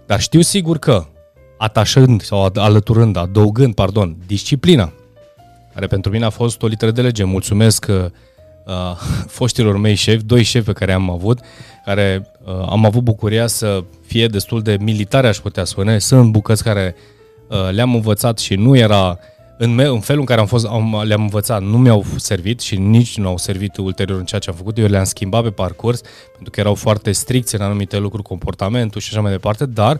Dar 0.05 0.19
știu 0.19 0.41
sigur 0.41 0.77
că 0.77 1.05
atașând 1.61 2.21
sau 2.21 2.51
alăturând, 2.55 3.17
adăugând, 3.17 3.73
pardon, 3.73 4.15
disciplina, 4.25 4.91
care 5.73 5.87
pentru 5.87 6.11
mine 6.11 6.25
a 6.25 6.29
fost 6.29 6.61
o 6.61 6.67
literă 6.67 6.91
de 6.91 7.01
lege. 7.01 7.23
Mulțumesc 7.23 7.85
uh, 7.89 7.95
uh 8.65 8.97
foștilor 9.37 9.77
mei 9.77 9.95
șefi, 9.95 10.23
doi 10.23 10.43
șefi 10.43 10.65
pe 10.65 10.71
care 10.71 10.93
am 10.93 11.09
avut, 11.09 11.39
care 11.85 12.31
uh, 12.45 12.67
am 12.69 12.85
avut 12.85 13.03
bucuria 13.03 13.47
să 13.47 13.83
fie 14.05 14.27
destul 14.27 14.61
de 14.61 14.77
militare, 14.79 15.27
aș 15.27 15.37
putea 15.37 15.63
spune. 15.63 15.99
Sunt 15.99 16.31
bucăți 16.31 16.63
care 16.63 16.95
uh, 17.47 17.69
le-am 17.71 17.93
învățat 17.93 18.39
și 18.39 18.55
nu 18.55 18.75
era 18.75 19.19
în, 19.57 19.73
me- 19.75 19.85
în 19.85 19.99
felul 19.99 20.21
în 20.21 20.27
care 20.27 20.39
am 20.39 20.47
fost, 20.47 20.65
am, 20.65 21.01
le-am 21.03 21.21
învățat, 21.21 21.61
nu 21.61 21.77
mi-au 21.77 22.05
servit 22.15 22.59
și 22.59 22.75
nici 22.75 23.17
nu 23.17 23.27
au 23.27 23.37
servit 23.37 23.77
ulterior 23.77 24.19
în 24.19 24.25
ceea 24.25 24.41
ce 24.41 24.49
am 24.49 24.55
făcut. 24.55 24.77
Eu 24.77 24.87
le-am 24.87 25.03
schimbat 25.03 25.43
pe 25.43 25.49
parcurs, 25.49 26.01
pentru 26.33 26.51
că 26.51 26.59
erau 26.59 26.75
foarte 26.75 27.11
stricți 27.11 27.55
în 27.55 27.61
anumite 27.61 27.97
lucruri, 27.97 28.23
comportamentul 28.23 29.01
și 29.01 29.09
așa 29.11 29.21
mai 29.21 29.31
departe, 29.31 29.65
dar 29.65 29.99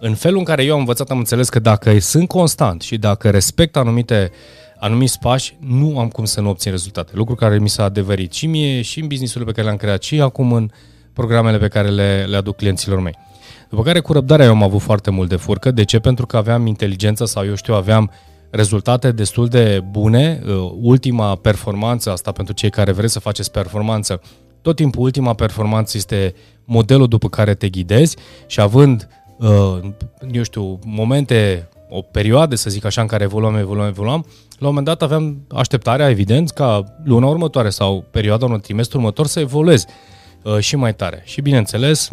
în 0.00 0.14
felul 0.14 0.38
în 0.38 0.44
care 0.44 0.64
eu 0.64 0.72
am 0.72 0.78
învățat, 0.78 1.10
am 1.10 1.18
înțeles 1.18 1.48
că 1.48 1.58
dacă 1.58 1.98
sunt 1.98 2.28
constant 2.28 2.82
și 2.82 2.96
dacă 2.96 3.30
respect 3.30 3.76
anumite 3.76 4.30
anumiți 4.78 5.18
pași, 5.18 5.56
nu 5.60 5.98
am 5.98 6.08
cum 6.08 6.24
să 6.24 6.40
nu 6.40 6.48
obțin 6.48 6.70
rezultate. 6.70 7.12
Lucru 7.14 7.34
care 7.34 7.58
mi 7.58 7.68
s-a 7.68 7.84
adeverit 7.84 8.32
și 8.32 8.46
mie, 8.46 8.82
și 8.82 9.00
în 9.00 9.06
businessul 9.06 9.44
pe 9.44 9.52
care 9.52 9.66
le-am 9.66 9.76
creat, 9.76 10.02
și 10.02 10.20
acum 10.20 10.52
în 10.52 10.70
programele 11.12 11.58
pe 11.58 11.68
care 11.68 11.88
le, 11.88 12.24
le 12.28 12.36
aduc 12.36 12.56
clienților 12.56 13.00
mei. 13.00 13.16
După 13.68 13.82
care 13.82 14.00
cu 14.00 14.12
răbdarea 14.12 14.44
eu 14.44 14.50
am 14.50 14.62
avut 14.62 14.80
foarte 14.80 15.10
mult 15.10 15.28
de 15.28 15.36
furcă. 15.36 15.70
De 15.70 15.84
ce? 15.84 15.98
Pentru 15.98 16.26
că 16.26 16.36
aveam 16.36 16.66
inteligența 16.66 17.26
sau 17.26 17.46
eu 17.46 17.54
știu, 17.54 17.74
aveam 17.74 18.10
rezultate 18.50 19.12
destul 19.12 19.48
de 19.48 19.80
bune. 19.90 20.42
Uh, 20.46 20.72
ultima 20.80 21.34
performanță, 21.34 22.10
asta 22.10 22.32
pentru 22.32 22.54
cei 22.54 22.70
care 22.70 22.92
vreți 22.92 23.12
să 23.12 23.20
faceți 23.20 23.50
performanță, 23.50 24.20
tot 24.62 24.76
timpul 24.76 25.02
ultima 25.02 25.34
performanță 25.34 25.96
este 25.96 26.34
modelul 26.64 27.08
după 27.08 27.28
care 27.28 27.54
te 27.54 27.68
ghidezi 27.68 28.16
și 28.46 28.60
având, 28.60 29.08
uh, 29.08 29.19
eu 30.32 30.42
știu, 30.42 30.78
momente, 30.84 31.68
o 31.88 32.00
perioadă, 32.02 32.54
să 32.54 32.70
zic 32.70 32.84
așa, 32.84 33.00
în 33.00 33.06
care 33.06 33.24
evoluăm, 33.24 33.56
evoluăm, 33.56 33.86
evoluăm, 33.86 34.26
la 34.58 34.66
un 34.66 34.74
moment 34.74 34.86
dat 34.86 35.02
aveam 35.02 35.46
așteptarea, 35.48 36.08
evident, 36.08 36.50
ca 36.50 36.84
luna 37.04 37.26
următoare 37.26 37.70
sau 37.70 38.04
perioada 38.10 38.44
unui 38.44 38.60
trimestru 38.60 38.98
următor 38.98 39.26
să 39.26 39.40
evoluez 39.40 39.84
uh, 40.42 40.58
și 40.58 40.76
mai 40.76 40.94
tare. 40.94 41.22
Și 41.24 41.40
bineînțeles, 41.40 42.08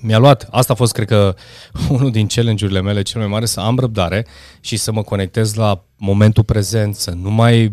mi-a 0.00 0.18
luat, 0.18 0.48
asta 0.50 0.72
a 0.72 0.76
fost, 0.76 0.92
cred 0.92 1.06
că, 1.06 1.34
unul 1.94 2.10
din 2.10 2.26
challenge-urile 2.26 2.80
mele 2.80 3.02
cel 3.02 3.20
mai 3.20 3.30
mare, 3.30 3.46
să 3.46 3.60
am 3.60 3.78
răbdare 3.78 4.26
și 4.60 4.76
să 4.76 4.92
mă 4.92 5.02
conectez 5.02 5.54
la 5.54 5.84
momentul 5.96 6.44
prezent, 6.44 6.94
să 6.94 7.10
nu 7.10 7.30
mai, 7.30 7.64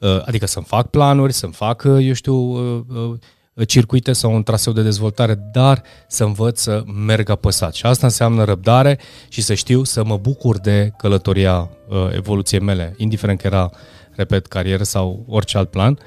uh, 0.00 0.22
adică 0.26 0.46
să-mi 0.46 0.66
fac 0.66 0.90
planuri, 0.90 1.32
să-mi 1.32 1.52
fac, 1.52 1.82
uh, 1.86 2.06
eu 2.06 2.12
știu, 2.12 2.34
uh, 2.34 3.18
circuite 3.66 4.12
sau 4.12 4.34
un 4.34 4.42
traseu 4.42 4.72
de 4.72 4.82
dezvoltare, 4.82 5.34
dar 5.52 5.82
să 6.06 6.24
învăț 6.24 6.60
să 6.60 6.82
merg 7.06 7.28
apăsat. 7.28 7.74
Și 7.74 7.86
asta 7.86 8.06
înseamnă 8.06 8.44
răbdare 8.44 8.98
și 9.28 9.42
să 9.42 9.54
știu 9.54 9.84
să 9.84 10.04
mă 10.04 10.16
bucur 10.16 10.58
de 10.58 10.92
călătoria 10.96 11.70
evoluției 12.12 12.60
mele, 12.60 12.94
indiferent 12.96 13.40
că 13.40 13.46
era, 13.46 13.70
repet, 14.10 14.46
carieră 14.46 14.82
sau 14.82 15.24
orice 15.28 15.58
alt 15.58 15.70
plan, 15.70 15.98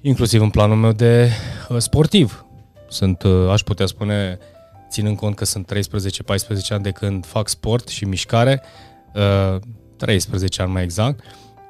inclusiv 0.00 0.42
în 0.42 0.50
planul 0.50 0.76
meu 0.76 0.92
de 0.92 1.30
sportiv. 1.78 2.44
Sunt, 2.88 3.22
aș 3.50 3.60
putea 3.60 3.86
spune, 3.86 4.38
ținând 4.90 5.16
cont 5.16 5.36
că 5.36 5.44
sunt 5.44 5.72
13-14 5.74 5.76
ani 6.68 6.82
de 6.82 6.90
când 6.90 7.26
fac 7.26 7.48
sport 7.48 7.88
și 7.88 8.04
mișcare, 8.04 8.62
13 9.96 10.60
uh, 10.60 10.66
ani 10.66 10.74
mai 10.74 10.82
exact, 10.82 11.20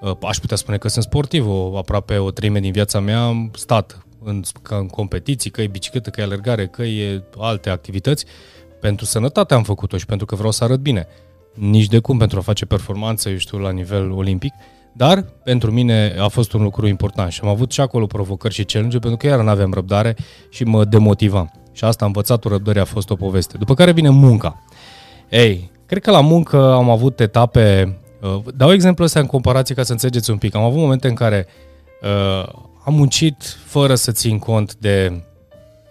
uh, 0.00 0.12
aș 0.22 0.38
putea 0.38 0.56
spune 0.56 0.76
că 0.78 0.88
sunt 0.88 1.04
sportiv, 1.04 1.46
o, 1.48 1.76
aproape 1.76 2.18
o 2.18 2.30
treime 2.30 2.60
din 2.60 2.72
viața 2.72 3.00
mea 3.00 3.22
am 3.22 3.50
stat 3.54 4.04
în, 4.24 4.42
ca 4.62 4.76
în 4.76 4.86
competiții, 4.86 5.50
că 5.50 5.62
e 5.62 5.66
bicicletă, 5.66 6.10
că 6.10 6.20
e 6.20 6.24
alergare, 6.24 6.66
că 6.66 6.82
e 6.82 7.22
alte 7.38 7.70
activități. 7.70 8.24
Pentru 8.80 9.04
sănătate 9.04 9.54
am 9.54 9.62
făcut-o 9.62 9.96
și 9.96 10.06
pentru 10.06 10.26
că 10.26 10.34
vreau 10.34 10.50
să 10.50 10.64
arăt 10.64 10.78
bine. 10.78 11.06
Nici 11.54 11.86
de 11.86 11.98
cum 11.98 12.18
pentru 12.18 12.38
a 12.38 12.42
face 12.42 12.66
performanță, 12.66 13.28
eu 13.28 13.36
știu, 13.36 13.58
la 13.58 13.70
nivel 13.70 14.10
olimpic, 14.10 14.52
dar 14.92 15.24
pentru 15.44 15.70
mine 15.70 16.14
a 16.18 16.28
fost 16.28 16.52
un 16.52 16.62
lucru 16.62 16.86
important 16.86 17.32
și 17.32 17.40
am 17.42 17.48
avut 17.48 17.72
și 17.72 17.80
acolo 17.80 18.06
provocări 18.06 18.54
și 18.54 18.64
challenge 18.64 18.98
pentru 18.98 19.18
că 19.18 19.26
iar 19.26 19.40
nu 19.40 19.48
aveam 19.48 19.72
răbdare 19.72 20.16
și 20.50 20.64
mă 20.64 20.84
demotivam. 20.84 21.52
Și 21.72 21.84
asta, 21.84 22.04
învățatul 22.04 22.50
răbdării 22.50 22.80
a 22.80 22.84
fost 22.84 23.10
o 23.10 23.14
poveste. 23.14 23.58
După 23.58 23.74
care 23.74 23.92
vine 23.92 24.08
munca. 24.08 24.62
Ei, 25.28 25.70
cred 25.86 26.02
că 26.02 26.10
la 26.10 26.20
muncă 26.20 26.72
am 26.72 26.90
avut 26.90 27.20
etape... 27.20 27.96
Uh, 28.22 28.42
dau 28.54 28.72
exemplu 28.72 29.04
ăsta 29.04 29.20
în 29.20 29.26
comparație 29.26 29.74
ca 29.74 29.82
să 29.82 29.92
înțelegeți 29.92 30.30
un 30.30 30.36
pic. 30.36 30.54
Am 30.54 30.62
avut 30.62 30.78
momente 30.78 31.08
în 31.08 31.14
care 31.14 31.46
uh, 32.02 32.48
am 32.84 32.94
muncit 32.94 33.58
fără 33.66 33.94
să 33.94 34.12
țin 34.12 34.38
cont 34.38 34.74
de, 34.74 35.22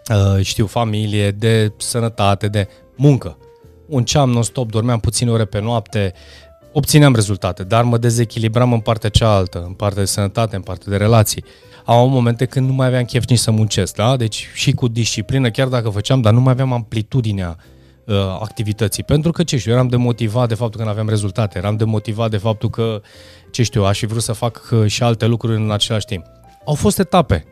uh, 0.10 0.44
știu, 0.44 0.66
familie, 0.66 1.32
de 1.32 1.74
sănătate, 1.78 2.48
de 2.48 2.68
muncă. 2.96 3.38
Munceam 3.88 4.30
non-stop, 4.30 4.72
dormeam 4.72 5.00
puține 5.00 5.32
ore 5.32 5.46
pe 5.46 5.60
noapte, 5.60 6.14
obțineam 6.74 7.16
rezultate, 7.16 7.64
dar 7.64 7.84
mă 7.84 7.98
dezechilibram 7.98 8.74
în 8.74 8.80
partea 8.80 9.10
cealaltă, 9.10 9.64
în 9.68 9.74
partea 9.74 10.02
de 10.02 10.08
sănătate, 10.08 10.56
în 10.56 10.62
partea 10.62 10.92
de 10.92 10.98
relații. 10.98 11.44
Uh, 11.46 11.70
am 11.90 12.10
momente 12.10 12.46
când 12.46 12.68
nu 12.68 12.74
mai 12.74 12.88
aveam 12.88 13.04
chef 13.04 13.26
nici 13.26 13.40
să 13.40 13.52
muncesc, 13.52 13.96
da? 13.96 14.18
Deci 14.18 14.48
și 14.54 14.72
cu 14.72 14.88
disciplină, 14.88 15.50
chiar 15.50 15.68
dacă 15.68 15.90
făceam, 15.90 16.22
dar 16.22 16.34
nu 16.34 16.42
mai 16.42 16.52
aveam 16.52 16.74
amplitudinea 16.74 17.58
uh, 18.06 18.16
activității. 18.40 19.04
Pentru 19.04 19.32
că, 19.32 19.44
ce 19.44 19.58
știu, 19.58 19.72
eram 19.72 19.88
demotivat 19.88 20.48
de 20.48 20.56
faptul 20.56 20.80
că 20.80 20.86
nu 20.86 20.92
aveam 20.92 21.10
rezultate, 21.10 21.58
eram 21.58 21.76
demotivat 21.76 22.30
de 22.30 22.38
faptul 22.38 22.70
că, 22.70 23.02
ce 23.52 23.64
știu, 23.64 23.84
aș 23.84 24.00
fi 24.00 24.06
vrut 24.06 24.22
să 24.22 24.34
fac 24.34 24.70
uh, 24.72 24.86
și 24.86 25.04
alte 25.04 25.26
lucruri 25.26 25.56
în 25.56 25.72
același 25.72 26.06
timp. 26.06 26.26
Au 26.66 26.74
fost 26.74 27.00
etape. 27.00 27.46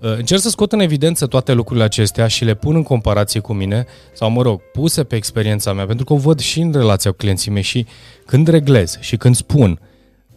Uh, 0.00 0.16
încerc 0.16 0.40
să 0.40 0.48
scot 0.48 0.72
în 0.72 0.80
evidență 0.80 1.26
toate 1.26 1.52
lucrurile 1.52 1.84
acestea 1.84 2.26
și 2.26 2.44
le 2.44 2.54
pun 2.54 2.74
în 2.74 2.82
comparație 2.82 3.40
cu 3.40 3.52
mine, 3.52 3.86
sau 4.12 4.30
mă 4.30 4.42
rog, 4.42 4.60
puse 4.72 5.04
pe 5.04 5.16
experiența 5.16 5.72
mea, 5.72 5.86
pentru 5.86 6.04
că 6.04 6.12
o 6.12 6.16
văd 6.16 6.40
și 6.40 6.60
în 6.60 6.72
relația 6.72 7.10
cu 7.10 7.16
clienții 7.16 7.50
mei 7.50 7.62
și 7.62 7.86
când 8.26 8.48
reglez 8.48 8.98
și 9.00 9.16
când 9.16 9.34
spun 9.34 9.80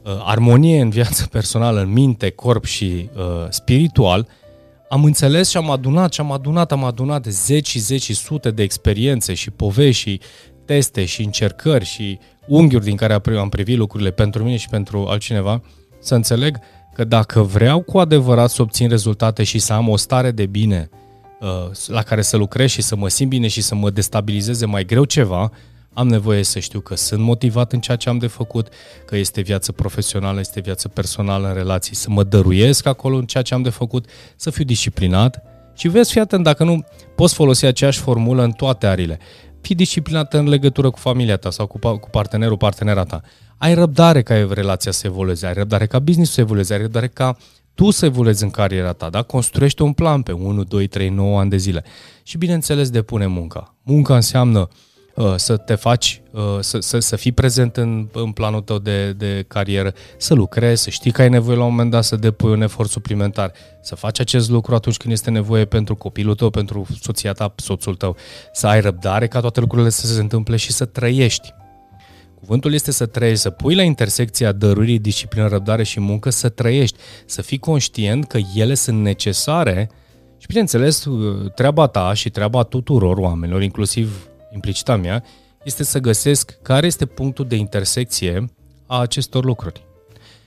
uh, 0.03 0.11
armonie 0.25 0.81
în 0.81 0.89
viața 0.89 1.25
personală, 1.37 1.79
în 1.79 1.91
minte, 1.91 2.29
corp 2.29 2.65
și 2.65 3.09
uh, 3.15 3.23
spiritual, 3.49 4.27
am 4.89 5.03
înțeles 5.03 5.49
și 5.49 5.57
am 5.57 5.69
adunat 5.69 6.13
și 6.13 6.19
am 6.19 6.31
adunat, 6.31 6.71
am 6.71 6.83
adunat 6.83 7.25
zeci 7.25 7.67
și 7.67 7.79
zeci 7.79 8.03
și 8.03 8.13
sute 8.13 8.51
de 8.51 8.63
experiențe 8.63 9.33
și 9.33 9.49
povești 9.49 10.01
și 10.01 10.19
teste 10.65 11.05
și 11.05 11.23
încercări 11.23 11.85
și 11.85 12.19
unghiuri 12.47 12.83
din 12.83 12.95
care 12.95 13.21
am 13.39 13.49
privit 13.49 13.77
lucrurile 13.77 14.11
pentru 14.11 14.43
mine 14.43 14.57
și 14.57 14.69
pentru 14.69 15.05
altcineva, 15.07 15.61
să 15.99 16.15
înțeleg 16.15 16.59
că 16.97 17.03
dacă 17.03 17.41
vreau 17.41 17.81
cu 17.81 17.97
adevărat 17.97 18.49
să 18.49 18.61
obțin 18.61 18.89
rezultate 18.89 19.43
și 19.43 19.59
să 19.59 19.73
am 19.73 19.89
o 19.89 19.95
stare 19.95 20.31
de 20.31 20.45
bine 20.45 20.89
uh, 21.39 21.71
la 21.87 22.01
care 22.01 22.21
să 22.21 22.37
lucrez 22.37 22.69
și 22.69 22.81
să 22.81 22.95
mă 22.95 23.07
simt 23.07 23.29
bine 23.29 23.47
și 23.47 23.61
să 23.61 23.75
mă 23.75 23.89
destabilizeze 23.89 24.65
mai 24.65 24.85
greu 24.85 25.03
ceva, 25.03 25.51
am 25.93 26.07
nevoie 26.07 26.43
să 26.43 26.59
știu 26.59 26.79
că 26.79 26.95
sunt 26.95 27.21
motivat 27.21 27.73
în 27.73 27.79
ceea 27.79 27.97
ce 27.97 28.09
am 28.09 28.17
de 28.17 28.27
făcut, 28.27 28.67
că 29.05 29.15
este 29.15 29.41
viață 29.41 29.71
profesională, 29.71 30.39
este 30.39 30.59
viață 30.59 30.87
personală 30.87 31.47
în 31.47 31.53
relații, 31.53 31.95
să 31.95 32.09
mă 32.09 32.23
dăruiesc 32.23 32.85
acolo 32.85 33.17
în 33.17 33.25
ceea 33.25 33.43
ce 33.43 33.53
am 33.53 33.61
de 33.61 33.69
făcut, 33.69 34.05
să 34.35 34.49
fiu 34.49 34.63
disciplinat 34.63 35.41
și 35.75 35.87
vezi, 35.87 36.11
fii 36.11 36.21
atent, 36.21 36.43
dacă 36.43 36.63
nu 36.63 36.83
poți 37.15 37.33
folosi 37.33 37.65
aceeași 37.65 37.99
formulă 37.99 38.43
în 38.43 38.51
toate 38.51 38.87
arile. 38.87 39.19
Fii 39.67 39.75
disciplinat 39.75 40.33
în 40.33 40.47
legătură 40.47 40.89
cu 40.89 40.99
familia 40.99 41.37
ta 41.37 41.49
sau 41.49 41.67
cu, 41.67 41.77
cu 41.77 42.09
partenerul, 42.09 42.57
partenera 42.57 43.03
ta. 43.03 43.21
Ai 43.57 43.73
răbdare 43.73 44.21
ca 44.21 44.47
relația 44.49 44.91
să 44.91 45.07
evolueze, 45.07 45.47
ai 45.47 45.53
răbdare 45.53 45.85
ca 45.85 45.99
business 45.99 46.31
să 46.31 46.41
evolueze, 46.41 46.73
ai 46.73 46.79
răbdare 46.79 47.07
ca 47.07 47.37
tu 47.73 47.91
să 47.91 48.05
evoluezi 48.05 48.43
în 48.43 48.49
cariera 48.49 48.93
ta, 48.93 49.09
da? 49.09 49.21
Construiește 49.21 49.83
un 49.83 49.93
plan 49.93 50.21
pe 50.21 50.31
1, 50.31 50.63
2, 50.63 50.87
3, 50.87 51.09
9 51.09 51.39
ani 51.39 51.49
de 51.49 51.57
zile. 51.57 51.83
Și 52.23 52.37
bineînțeles 52.37 52.89
depune 52.89 53.25
munca. 53.25 53.75
Munca 53.83 54.15
înseamnă 54.15 54.59
uh, 54.59 54.67
să 55.35 55.57
te 55.57 55.75
faci, 55.75 56.21
uh, 56.31 56.41
să, 56.59 56.79
să, 56.79 56.99
să 56.99 57.15
fii 57.15 57.31
prezent 57.31 57.77
în, 57.77 58.07
în 58.13 58.31
planul 58.31 58.61
tău 58.61 58.79
de, 58.79 59.13
de 59.13 59.45
carieră, 59.47 59.93
să 60.17 60.33
lucrezi, 60.33 60.83
să 60.83 60.89
știi 60.89 61.11
că 61.11 61.21
ai 61.21 61.29
nevoie 61.29 61.57
la 61.57 61.63
un 61.63 61.69
moment 61.69 61.91
dat 61.91 62.03
să 62.03 62.15
depui 62.15 62.51
un 62.51 62.61
efort 62.61 62.89
suplimentar, 62.89 63.51
să 63.81 63.95
faci 63.95 64.19
acest 64.19 64.49
lucru 64.49 64.75
atunci 64.75 64.97
când 64.97 65.13
este 65.13 65.29
nevoie 65.29 65.65
pentru 65.65 65.95
copilul 65.95 66.35
tău, 66.35 66.49
pentru 66.49 66.87
soția 67.01 67.31
ta, 67.31 67.53
soțul 67.55 67.95
tău, 67.95 68.15
să 68.53 68.67
ai 68.67 68.81
răbdare 68.81 69.27
ca 69.27 69.39
toate 69.39 69.59
lucrurile 69.59 69.89
să 69.89 70.07
se 70.07 70.19
întâmple 70.19 70.55
și 70.55 70.71
să 70.71 70.85
trăiești. 70.85 71.53
Cuvântul 72.39 72.73
este 72.73 72.91
să 72.91 73.05
trăiești, 73.05 73.41
să 73.41 73.49
pui 73.49 73.75
la 73.75 73.83
intersecția 73.83 74.51
dăruirii, 74.51 74.99
disciplină, 74.99 75.47
răbdare 75.47 75.83
și 75.83 75.99
muncă, 75.99 76.29
să 76.29 76.49
trăiești, 76.49 76.97
să 77.25 77.41
fii 77.41 77.57
conștient 77.57 78.27
că 78.27 78.39
ele 78.55 78.73
sunt 78.73 79.01
necesare 79.01 79.89
și, 80.37 80.47
bineînțeles, 80.47 81.05
treaba 81.55 81.87
ta 81.87 82.13
și 82.13 82.29
treaba 82.29 82.63
tuturor 82.63 83.17
oamenilor, 83.17 83.61
inclusiv 83.61 84.29
implicita 84.53 84.95
mea, 84.95 85.23
este 85.63 85.83
să 85.83 85.99
găsesc 85.99 86.57
care 86.61 86.85
este 86.85 87.05
punctul 87.05 87.47
de 87.47 87.55
intersecție 87.55 88.45
a 88.85 88.99
acestor 88.99 89.45
lucruri. 89.45 89.85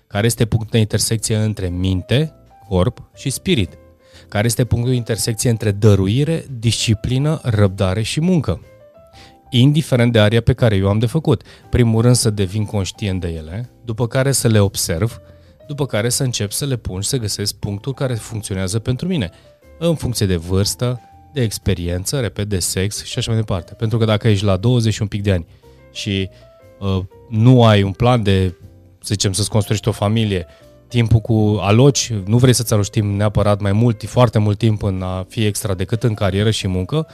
Care 0.06 0.26
este 0.26 0.44
punctul 0.44 0.70
de 0.72 0.78
intersecție 0.78 1.36
între 1.36 1.68
minte, 1.68 2.34
corp 2.68 3.10
și 3.14 3.30
spirit. 3.30 3.78
Care 4.28 4.46
este 4.46 4.64
punctul 4.64 4.90
de 4.90 4.96
intersecție 4.96 5.50
între 5.50 5.70
dăruire, 5.70 6.44
disciplină, 6.58 7.40
răbdare 7.42 8.02
și 8.02 8.20
muncă 8.20 8.60
indiferent 9.50 10.12
de 10.12 10.18
aria 10.18 10.40
pe 10.40 10.52
care 10.52 10.76
eu 10.76 10.88
am 10.88 10.98
de 10.98 11.06
făcut. 11.06 11.42
Primul 11.70 12.02
rând 12.02 12.14
să 12.14 12.30
devin 12.30 12.64
conștient 12.64 13.20
de 13.20 13.28
ele, 13.28 13.70
după 13.84 14.06
care 14.06 14.32
să 14.32 14.48
le 14.48 14.60
observ, 14.60 15.20
după 15.68 15.86
care 15.86 16.08
să 16.08 16.22
încep 16.22 16.50
să 16.50 16.64
le 16.64 16.76
pun 16.76 17.00
și 17.00 17.08
să 17.08 17.16
găsesc 17.16 17.54
punctul 17.54 17.94
care 17.94 18.14
funcționează 18.14 18.78
pentru 18.78 19.06
mine, 19.06 19.30
în 19.78 19.94
funcție 19.94 20.26
de 20.26 20.36
vârstă, 20.36 21.00
de 21.32 21.42
experiență, 21.42 22.20
repet, 22.20 22.48
de 22.48 22.58
sex 22.58 23.04
și 23.04 23.18
așa 23.18 23.30
mai 23.30 23.40
departe. 23.40 23.74
Pentru 23.74 23.98
că 23.98 24.04
dacă 24.04 24.28
ești 24.28 24.44
la 24.44 24.56
20 24.56 24.92
și 24.92 25.02
un 25.02 25.08
pic 25.08 25.22
de 25.22 25.32
ani 25.32 25.46
și 25.92 26.28
uh, 26.80 27.04
nu 27.28 27.64
ai 27.64 27.82
un 27.82 27.92
plan 27.92 28.22
de, 28.22 28.54
să 28.98 29.08
zicem, 29.08 29.32
să-ți 29.32 29.50
construiești 29.50 29.88
o 29.88 29.92
familie, 29.92 30.46
timpul 30.88 31.20
cu 31.20 31.58
aloci, 31.60 32.12
nu 32.24 32.38
vrei 32.38 32.52
să-ți 32.52 32.72
aloci 32.72 32.90
timp 32.90 33.16
neapărat 33.16 33.60
mai 33.60 33.72
mult, 33.72 34.04
foarte 34.06 34.38
mult 34.38 34.58
timp 34.58 34.82
în 34.82 35.02
a 35.02 35.26
fi 35.28 35.46
extra 35.46 35.74
decât 35.74 36.02
în 36.02 36.14
carieră 36.14 36.50
și 36.50 36.68
muncă, 36.68 37.06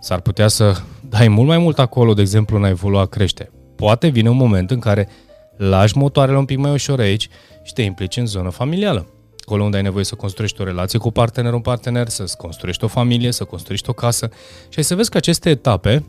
S-ar 0.00 0.20
putea 0.20 0.48
să 0.48 0.76
dai 1.14 1.28
mult 1.28 1.48
mai 1.48 1.58
mult 1.58 1.78
acolo, 1.78 2.14
de 2.14 2.20
exemplu, 2.20 2.56
în 2.56 2.64
a 2.64 2.68
evolua, 2.68 3.06
crește. 3.06 3.50
Poate 3.76 4.08
vine 4.08 4.30
un 4.30 4.36
moment 4.36 4.70
în 4.70 4.78
care 4.78 5.08
lași 5.56 5.96
motoarele 5.96 6.38
un 6.38 6.44
pic 6.44 6.58
mai 6.58 6.72
ușor 6.72 7.00
aici 7.00 7.28
și 7.62 7.72
te 7.72 7.82
implici 7.82 8.16
în 8.16 8.26
zonă 8.26 8.50
familială. 8.50 9.06
Acolo 9.48 9.64
unde 9.64 9.76
ai 9.76 9.82
nevoie 9.82 10.04
să 10.04 10.14
construiești 10.14 10.60
o 10.60 10.64
relație 10.64 10.98
cu 10.98 11.10
partenerul, 11.10 11.56
un 11.56 11.62
partener, 11.62 12.08
să 12.08 12.34
construiești 12.38 12.84
o 12.84 12.86
familie, 12.86 13.30
să 13.30 13.44
construiești 13.44 13.90
o 13.90 13.92
casă 13.92 14.30
și 14.68 14.74
ai 14.76 14.84
să 14.84 14.94
vezi 14.94 15.10
că 15.10 15.16
aceste 15.16 15.50
etape 15.50 16.04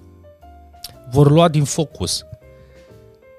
vor 1.11 1.31
lua 1.31 1.47
din 1.47 1.63
focus. 1.63 2.25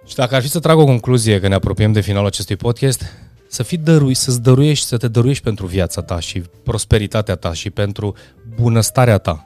Și 0.07 0.15
dacă 0.15 0.35
ar 0.35 0.43
fi 0.43 0.49
să 0.49 0.59
trag 0.59 0.79
o 0.79 0.85
concluzie 0.85 1.41
că 1.41 1.49
ne 1.49 1.55
apropiem 1.55 1.93
de 1.93 2.01
finalul 2.01 2.27
acestui 2.27 2.57
podcast, 2.57 3.03
să 3.49 3.63
fii 3.63 3.77
dărui, 3.77 4.15
să-ți 4.15 4.43
dăruiești, 4.43 4.87
să 4.87 4.97
te 4.97 5.09
dăruiești 5.09 5.43
pentru 5.43 5.67
viața 5.67 6.03
ta 6.03 6.21
și 6.21 6.43
prosperitatea 6.63 7.35
ta 7.35 7.53
și 7.53 7.71
pentru 7.71 8.15
bunăstarea 8.55 9.19
ta 9.19 9.45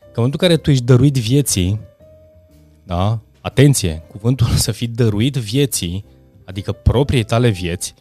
în 0.00 0.14
momentul 0.14 0.40
în 0.42 0.48
care 0.48 0.60
tu 0.60 0.70
ești 0.70 0.84
dăruit 0.84 1.16
vieții, 1.16 1.80
da? 2.84 3.20
Atenție, 3.40 4.02
cuvântul 4.10 4.46
să 4.66 4.72
fii 4.72 4.86
dăruit 4.86 5.36
vieții, 5.36 6.04
adică 6.44 6.72
propriei 6.72 7.24
tale 7.24 7.48
vieți, 7.48 7.94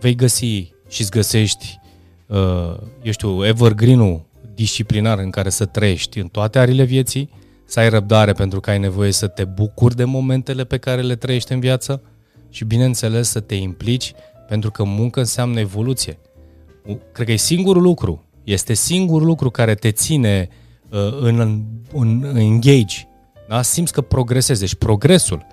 vei 0.00 0.14
găsi 0.14 0.71
și 0.92 1.00
îți 1.00 1.10
găsești, 1.10 1.78
uh, 2.26 2.76
eu 3.02 3.12
știu, 3.12 3.46
evergreen-ul 3.46 4.24
disciplinar 4.54 5.18
în 5.18 5.30
care 5.30 5.50
să 5.50 5.64
trăiești 5.64 6.18
în 6.18 6.28
toate 6.28 6.58
arile 6.58 6.84
vieții, 6.84 7.30
să 7.64 7.80
ai 7.80 7.88
răbdare 7.88 8.32
pentru 8.32 8.60
că 8.60 8.70
ai 8.70 8.78
nevoie 8.78 9.12
să 9.12 9.26
te 9.26 9.44
bucuri 9.44 9.96
de 9.96 10.04
momentele 10.04 10.64
pe 10.64 10.78
care 10.78 11.00
le 11.00 11.16
trăiești 11.16 11.52
în 11.52 11.60
viață 11.60 12.02
și, 12.50 12.64
bineînțeles, 12.64 13.28
să 13.28 13.40
te 13.40 13.54
implici 13.54 14.12
pentru 14.48 14.70
că 14.70 14.84
muncă 14.84 15.18
înseamnă 15.18 15.60
evoluție. 15.60 16.18
Cred 17.12 17.26
că 17.26 17.32
e 17.32 17.36
singurul 17.36 17.82
lucru, 17.82 18.24
este 18.44 18.74
singurul 18.74 19.26
lucru 19.26 19.50
care 19.50 19.74
te 19.74 19.90
ține 19.90 20.48
uh, 20.50 20.56
Uh, 20.92 21.16
în, 21.20 21.38
în, 21.92 22.22
în 22.22 22.36
engage, 22.36 22.96
da? 23.48 23.62
simți 23.62 23.92
că 23.92 24.00
progresezi. 24.00 24.60
Deci 24.60 24.74
progresul, 24.74 25.46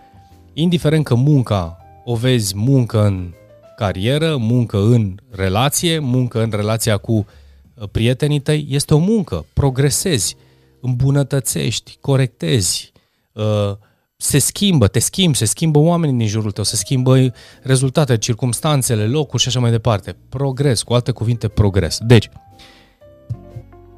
indiferent 0.54 1.06
că 1.06 1.16
munca 1.16 1.78
o 2.06 2.16
vezi 2.16 2.58
muncă 2.58 3.06
în 3.06 3.34
carieră, 3.80 4.38
muncă 4.38 4.78
în 4.78 5.18
relație, 5.30 6.00
muncă 6.00 6.44
în 6.44 6.52
relația 6.56 6.98
cu 6.98 7.14
uh, 7.14 7.88
prietenii 7.92 8.40
tăi, 8.40 8.68
este 8.70 8.94
o 8.94 8.98
muncă, 8.98 9.46
progresezi, 9.54 10.36
îmbunătățești, 10.82 11.98
corectezi, 12.02 12.92
uh, 13.34 13.76
se 14.18 14.40
schimbă, 14.40 14.88
te 14.88 15.00
schimbi, 15.00 15.38
se 15.38 15.46
schimbă 15.46 15.80
oamenii 15.80 16.18
din 16.18 16.28
jurul 16.28 16.52
tău, 16.52 16.64
se 16.64 16.76
schimbă 16.76 17.34
rezultate, 17.62 18.18
circumstanțele, 18.18 19.06
locul 19.06 19.40
și 19.40 19.48
așa 19.48 19.60
mai 19.60 19.72
departe. 19.72 20.16
Progres, 20.30 20.84
cu 20.84 20.94
alte 20.94 21.12
cuvinte, 21.12 21.48
progres. 21.48 21.98
Deci, 22.02 22.30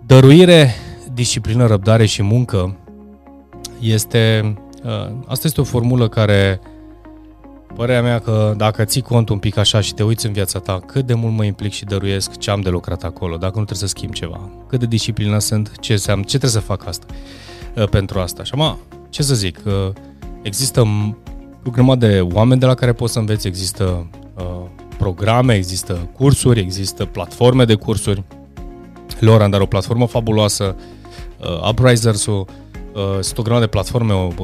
dăruire 0.06 0.74
disciplină, 1.14 1.66
răbdare 1.66 2.06
și 2.06 2.24
muncă 2.24 2.78
este... 3.80 4.54
Uh, 4.84 5.12
asta 5.26 5.48
este 5.48 5.62
o 5.62 5.64
formulă 5.64 6.10
care, 6.10 6.60
părerea 7.76 8.02
mea 8.02 8.20
că 8.20 8.54
dacă 8.58 8.86
ții 8.86 9.02
cont 9.02 9.30
un 9.30 9.38
pic 9.38 9.58
așa 9.58 9.82
și 9.82 9.94
te 9.94 10.04
uiți 10.04 10.26
în 10.26 10.34
viața 10.34 10.60
ta, 10.60 10.80
cât 10.86 11.06
de 11.06 11.14
mult 11.14 11.34
mă 11.34 11.44
implic 11.44 11.72
și 11.72 11.86
dăruiesc 11.86 12.38
ce 12.38 12.52
am 12.52 12.62
de 12.62 12.70
lucrat 12.70 13.04
acolo, 13.04 13.38
dacă 13.38 13.58
nu 13.60 13.66
trebuie 13.66 13.90
să 13.90 13.96
schimb 13.96 14.14
ceva, 14.14 14.50
cât 14.68 14.80
de 14.80 14.86
disciplină 14.86 15.40
sunt, 15.40 15.72
ce, 15.80 15.92
înseamnă, 15.92 16.24
ce 16.24 16.38
trebuie 16.38 16.62
să 16.62 16.68
fac 16.68 16.88
asta 16.88 17.06
uh, 17.76 17.88
pentru 17.90 18.20
asta. 18.20 18.44
Și 18.44 18.52
acum, 18.56 18.80
ce 19.10 19.24
să 19.24 19.36
zic, 19.36 19.60
uh, 19.66 19.74
există 20.42 20.82
o 21.66 21.70
grămadă 21.70 22.08
de 22.08 22.22
oameni 22.22 22.60
de 22.60 22.66
la 22.66 22.74
care 22.74 22.94
poți 22.94 23.14
să 23.14 23.20
înveți, 23.20 23.48
există 23.48 24.10
programe, 25.02 25.56
există 25.56 26.10
cursuri, 26.14 26.60
există 26.60 27.06
platforme 27.06 27.66
de 27.66 27.76
cursuri. 27.76 28.24
Loran, 29.20 29.50
dar 29.50 29.62
o 29.62 29.66
platformă 29.66 30.06
fabuloasă 30.08 30.76
uh, 31.40 31.70
Uprisers-ul, 31.70 32.46
uh, 32.94 33.18
sunt 33.20 33.38
o 33.38 33.42
grămadă 33.42 33.66
de 33.66 33.70
platforme 33.70 34.14
uh, 34.14 34.36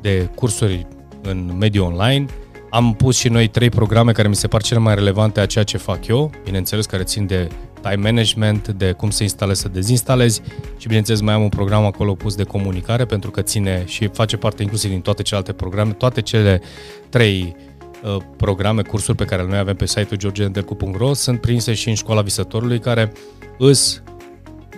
de 0.00 0.30
cursuri 0.34 0.86
în 1.22 1.56
mediul 1.58 1.84
online. 1.84 2.26
Am 2.70 2.94
pus 2.94 3.16
și 3.16 3.28
noi 3.28 3.48
trei 3.48 3.68
programe 3.68 4.12
care 4.12 4.28
mi 4.28 4.34
se 4.34 4.48
par 4.48 4.62
cele 4.62 4.80
mai 4.80 4.94
relevante 4.94 5.40
a 5.40 5.46
ceea 5.46 5.64
ce 5.64 5.76
fac 5.76 6.06
eu, 6.06 6.30
bineînțeles 6.44 6.86
care 6.86 7.02
țin 7.02 7.26
de 7.26 7.48
time 7.80 8.10
management, 8.10 8.68
de 8.68 8.92
cum 8.92 9.10
să 9.10 9.22
instalezi, 9.22 9.60
să 9.60 9.68
dezinstalezi 9.68 10.42
și 10.76 10.86
bineînțeles 10.86 11.20
mai 11.20 11.34
am 11.34 11.42
un 11.42 11.48
program 11.48 11.84
acolo 11.84 12.14
pus 12.14 12.34
de 12.34 12.42
comunicare 12.44 13.04
pentru 13.04 13.30
că 13.30 13.42
ține 13.42 13.82
și 13.86 14.06
face 14.06 14.36
parte 14.36 14.62
inclusiv 14.62 14.90
din 14.90 15.00
toate 15.00 15.22
celelalte 15.22 15.52
programe, 15.52 15.92
toate 15.92 16.22
cele 16.22 16.60
trei 17.08 17.56
uh, 18.02 18.16
programe, 18.36 18.82
cursuri 18.82 19.16
pe 19.16 19.24
care 19.24 19.46
noi 19.46 19.58
avem 19.58 19.76
pe 19.76 19.86
site-ul 19.86 20.18
georgiandelcu.ro 20.18 21.12
sunt 21.12 21.40
prinse 21.40 21.74
și 21.74 21.88
în 21.88 21.94
școala 21.94 22.20
visătorului 22.20 22.78
care 22.78 23.12
îs 23.58 24.02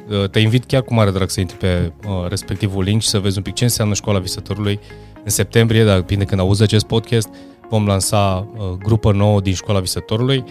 uh, 0.09 0.29
te 0.29 0.38
invit 0.38 0.64
chiar 0.64 0.83
cu 0.83 0.94
mare 0.94 1.11
drag 1.11 1.31
să 1.31 1.40
intri 1.40 1.57
pe 1.57 1.92
uh, 2.07 2.29
respectivul 2.29 2.83
link 2.83 3.03
și 3.03 3.09
să 3.09 3.18
vezi 3.18 3.37
un 3.37 3.42
pic 3.42 3.55
ce 3.55 3.64
înseamnă 3.64 3.94
Școala 3.94 4.18
Visătorului 4.18 4.81
în 5.24 5.31
septembrie, 5.31 5.85
dar 5.85 5.96
depinde 5.96 6.24
când 6.24 6.40
auzi 6.40 6.62
acest 6.62 6.87
podcast, 6.87 7.29
vom 7.68 7.87
lansa 7.87 8.48
uh, 8.57 8.64
grupă 8.83 9.12
nouă 9.12 9.40
din 9.40 9.54
Școala 9.54 9.81
Visătorului. 9.81 10.44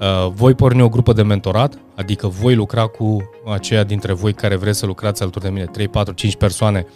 Uh, 0.00 0.32
voi 0.34 0.54
porni 0.54 0.82
o 0.82 0.88
grupă 0.88 1.12
de 1.12 1.22
mentorat, 1.22 1.78
adică 1.96 2.26
voi 2.26 2.54
lucra 2.54 2.86
cu 2.86 3.30
aceia 3.52 3.84
dintre 3.84 4.12
voi 4.12 4.32
care 4.32 4.56
vreți 4.56 4.78
să 4.78 4.86
lucrați 4.86 5.22
alături 5.22 5.44
de 5.44 5.50
mine, 5.50 5.64
3, 5.64 5.88
4, 5.88 6.14
5 6.14 6.36
persoane 6.36 6.86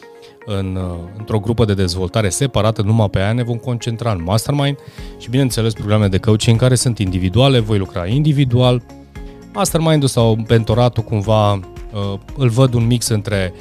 în, 0.47 0.77
uh, 0.77 0.99
într-o 1.19 1.39
grupă 1.39 1.65
de 1.65 1.75
dezvoltare 1.75 2.29
separată, 2.29 2.83
numai 2.83 3.11
pe 3.11 3.19
aia 3.19 3.33
ne 3.33 3.43
vom 3.43 3.57
concentra 3.57 4.11
în 4.11 4.23
mastermind 4.23 4.79
și 5.19 5.31
bineînțeles 5.31 5.73
programe 5.73 6.09
de 6.09 6.19
coaching 6.19 6.59
care 6.59 6.75
sunt 6.75 6.99
individuale, 6.99 7.59
voi 7.59 7.79
lucra 7.79 8.07
individual. 8.07 8.83
Mastermind-ul 9.53 10.09
sau 10.09 10.39
mentoratul 10.49 11.03
cumva 11.03 11.53
uh, 11.53 11.61
îl 12.37 12.49
văd 12.49 12.75
un 12.75 12.87
mix 12.87 13.09
între 13.09 13.53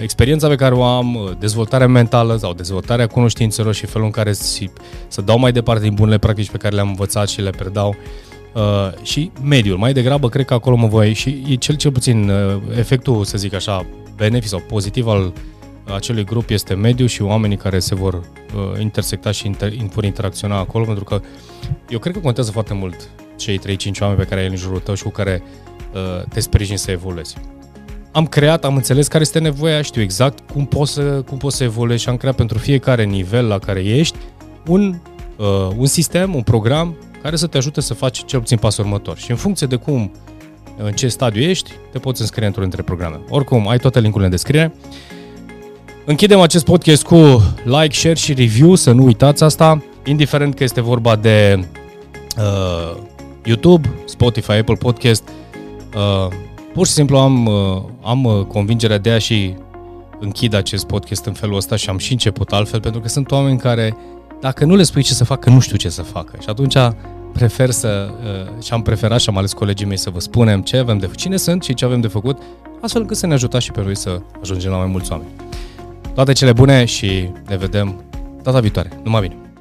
experiența 0.00 0.48
pe 0.48 0.54
care 0.54 0.74
o 0.74 0.82
am, 0.82 1.36
dezvoltarea 1.38 1.86
mentală 1.86 2.36
sau 2.36 2.52
dezvoltarea 2.52 3.06
cunoștințelor 3.06 3.74
și 3.74 3.86
felul 3.86 4.06
în 4.06 4.12
care 4.12 4.32
să, 4.32 4.64
să 5.08 5.20
dau 5.20 5.38
mai 5.38 5.52
departe 5.52 5.82
din 5.82 5.94
bunele 5.94 6.18
practici 6.18 6.50
pe 6.50 6.56
care 6.56 6.74
le-am 6.74 6.88
învățat 6.88 7.28
și 7.28 7.40
le 7.40 7.50
predau 7.50 7.94
uh, 8.54 9.02
și 9.02 9.30
mediul. 9.42 9.78
Mai 9.78 9.92
degrabă 9.92 10.28
cred 10.28 10.44
că 10.44 10.54
acolo 10.54 10.76
mă 10.76 10.86
voi 10.86 11.12
și 11.12 11.42
e 11.48 11.54
cel, 11.54 11.76
cel 11.76 11.92
puțin 11.92 12.28
uh, 12.28 12.62
efectul, 12.76 13.24
să 13.24 13.38
zic 13.38 13.54
așa, 13.54 13.86
benefic 14.16 14.48
sau 14.48 14.62
pozitiv 14.68 15.06
al 15.06 15.32
acelui 15.94 16.24
grup 16.24 16.50
este 16.50 16.74
mediul 16.74 17.08
și 17.08 17.22
oamenii 17.22 17.56
care 17.56 17.78
se 17.78 17.94
vor 17.94 18.14
uh, 18.14 18.80
intersecta 18.80 19.30
și 19.30 19.46
inter, 19.46 19.72
vor 19.94 20.04
interacționa 20.04 20.58
acolo, 20.58 20.84
pentru 20.84 21.04
că 21.04 21.20
eu 21.88 21.98
cred 21.98 22.14
că 22.14 22.20
contează 22.20 22.50
foarte 22.50 22.74
mult 22.74 23.08
cei 23.36 23.58
3-5 23.58 23.62
oameni 24.00 24.18
pe 24.18 24.26
care 24.26 24.40
ai 24.40 24.46
în 24.46 24.56
jurul 24.56 24.78
tău 24.78 24.94
și 24.94 25.02
cu 25.02 25.10
care 25.10 25.42
uh, 25.92 26.22
te 26.28 26.40
sprijini 26.40 26.78
să 26.78 26.90
evoluezi 26.90 27.36
am 28.12 28.26
creat, 28.26 28.64
am 28.64 28.76
înțeles 28.76 29.06
care 29.06 29.22
este 29.22 29.38
nevoia, 29.38 29.82
știu 29.82 30.02
exact 30.02 30.38
cum 30.52 30.66
poți 30.66 30.92
să, 30.92 31.02
cum 31.02 31.38
poți 31.38 31.56
să 31.56 31.64
evoluezi 31.64 32.02
și 32.02 32.08
am 32.08 32.16
creat 32.16 32.34
pentru 32.34 32.58
fiecare 32.58 33.04
nivel 33.04 33.46
la 33.46 33.58
care 33.58 33.80
ești 33.84 34.16
un, 34.66 34.94
uh, 35.36 35.68
un 35.76 35.86
sistem, 35.86 36.34
un 36.34 36.42
program 36.42 36.96
care 37.22 37.36
să 37.36 37.46
te 37.46 37.56
ajute 37.56 37.80
să 37.80 37.94
faci 37.94 38.24
cel 38.24 38.38
puțin 38.38 38.56
pasul 38.56 38.84
următor. 38.84 39.18
Și 39.18 39.30
în 39.30 39.36
funcție 39.36 39.66
de 39.66 39.76
cum, 39.76 40.12
în 40.76 40.92
ce 40.92 41.08
stadiu 41.08 41.42
ești, 41.42 41.70
te 41.92 41.98
poți 41.98 42.20
înscrie 42.20 42.46
într-un 42.46 42.64
dintre 42.64 42.82
programe. 42.82 43.20
Oricum, 43.28 43.68
ai 43.68 43.78
toate 43.78 44.00
linkurile 44.00 44.24
în 44.24 44.30
descriere. 44.30 44.74
Închidem 46.04 46.40
acest 46.40 46.64
podcast 46.64 47.02
cu 47.02 47.42
like, 47.64 47.94
share 47.94 48.14
și 48.14 48.34
review, 48.34 48.74
să 48.74 48.92
nu 48.92 49.04
uitați 49.04 49.42
asta, 49.42 49.84
indiferent 50.04 50.54
că 50.54 50.64
este 50.64 50.80
vorba 50.80 51.16
de 51.16 51.64
uh, 52.38 52.96
YouTube, 53.44 53.94
Spotify, 54.04 54.52
Apple 54.52 54.74
Podcast, 54.74 55.28
uh, 55.96 56.32
Pur 56.72 56.86
și 56.86 56.92
simplu 56.92 57.18
am, 57.18 57.46
uh, 57.46 57.82
am 58.02 58.24
uh, 58.24 58.44
convingerea 58.44 58.98
de 58.98 59.10
a 59.10 59.18
și 59.18 59.54
închid 60.20 60.54
acest 60.54 60.86
podcast 60.86 61.24
în 61.24 61.32
felul 61.32 61.56
ăsta 61.56 61.76
și 61.76 61.88
am 61.88 61.98
și 61.98 62.12
început 62.12 62.52
altfel, 62.52 62.80
pentru 62.80 63.00
că 63.00 63.08
sunt 63.08 63.30
oameni 63.30 63.58
care, 63.58 63.96
dacă 64.40 64.64
nu 64.64 64.74
le 64.74 64.82
spui 64.82 65.02
ce 65.02 65.12
să 65.12 65.24
facă, 65.24 65.50
nu 65.50 65.60
știu 65.60 65.76
ce 65.76 65.88
să 65.88 66.02
facă. 66.02 66.36
Și 66.40 66.48
atunci 66.48 66.76
prefer 67.32 67.70
să, 67.70 68.10
uh, 68.22 68.62
și 68.62 68.72
am 68.72 68.82
preferat 68.82 69.20
și 69.20 69.28
am 69.28 69.36
ales 69.36 69.52
colegii 69.52 69.86
mei 69.86 69.96
să 69.96 70.10
vă 70.10 70.20
spunem 70.20 70.62
ce 70.62 70.76
avem 70.76 70.98
de 70.98 71.04
făcut, 71.04 71.18
cine 71.18 71.36
sunt 71.36 71.62
și 71.62 71.74
ce 71.74 71.84
avem 71.84 72.00
de 72.00 72.08
făcut, 72.08 72.38
astfel 72.80 73.00
încât 73.00 73.16
să 73.16 73.26
ne 73.26 73.32
ajutați 73.32 73.64
și 73.64 73.70
pe 73.70 73.82
noi 73.82 73.96
să 73.96 74.20
ajungem 74.40 74.70
la 74.70 74.76
mai 74.76 74.86
mulți 74.86 75.12
oameni. 75.12 75.30
Toate 76.14 76.32
cele 76.32 76.52
bune 76.52 76.84
și 76.84 77.28
ne 77.48 77.56
vedem 77.56 78.04
data 78.42 78.60
viitoare. 78.60 79.00
Numai 79.02 79.20
bine! 79.20 79.51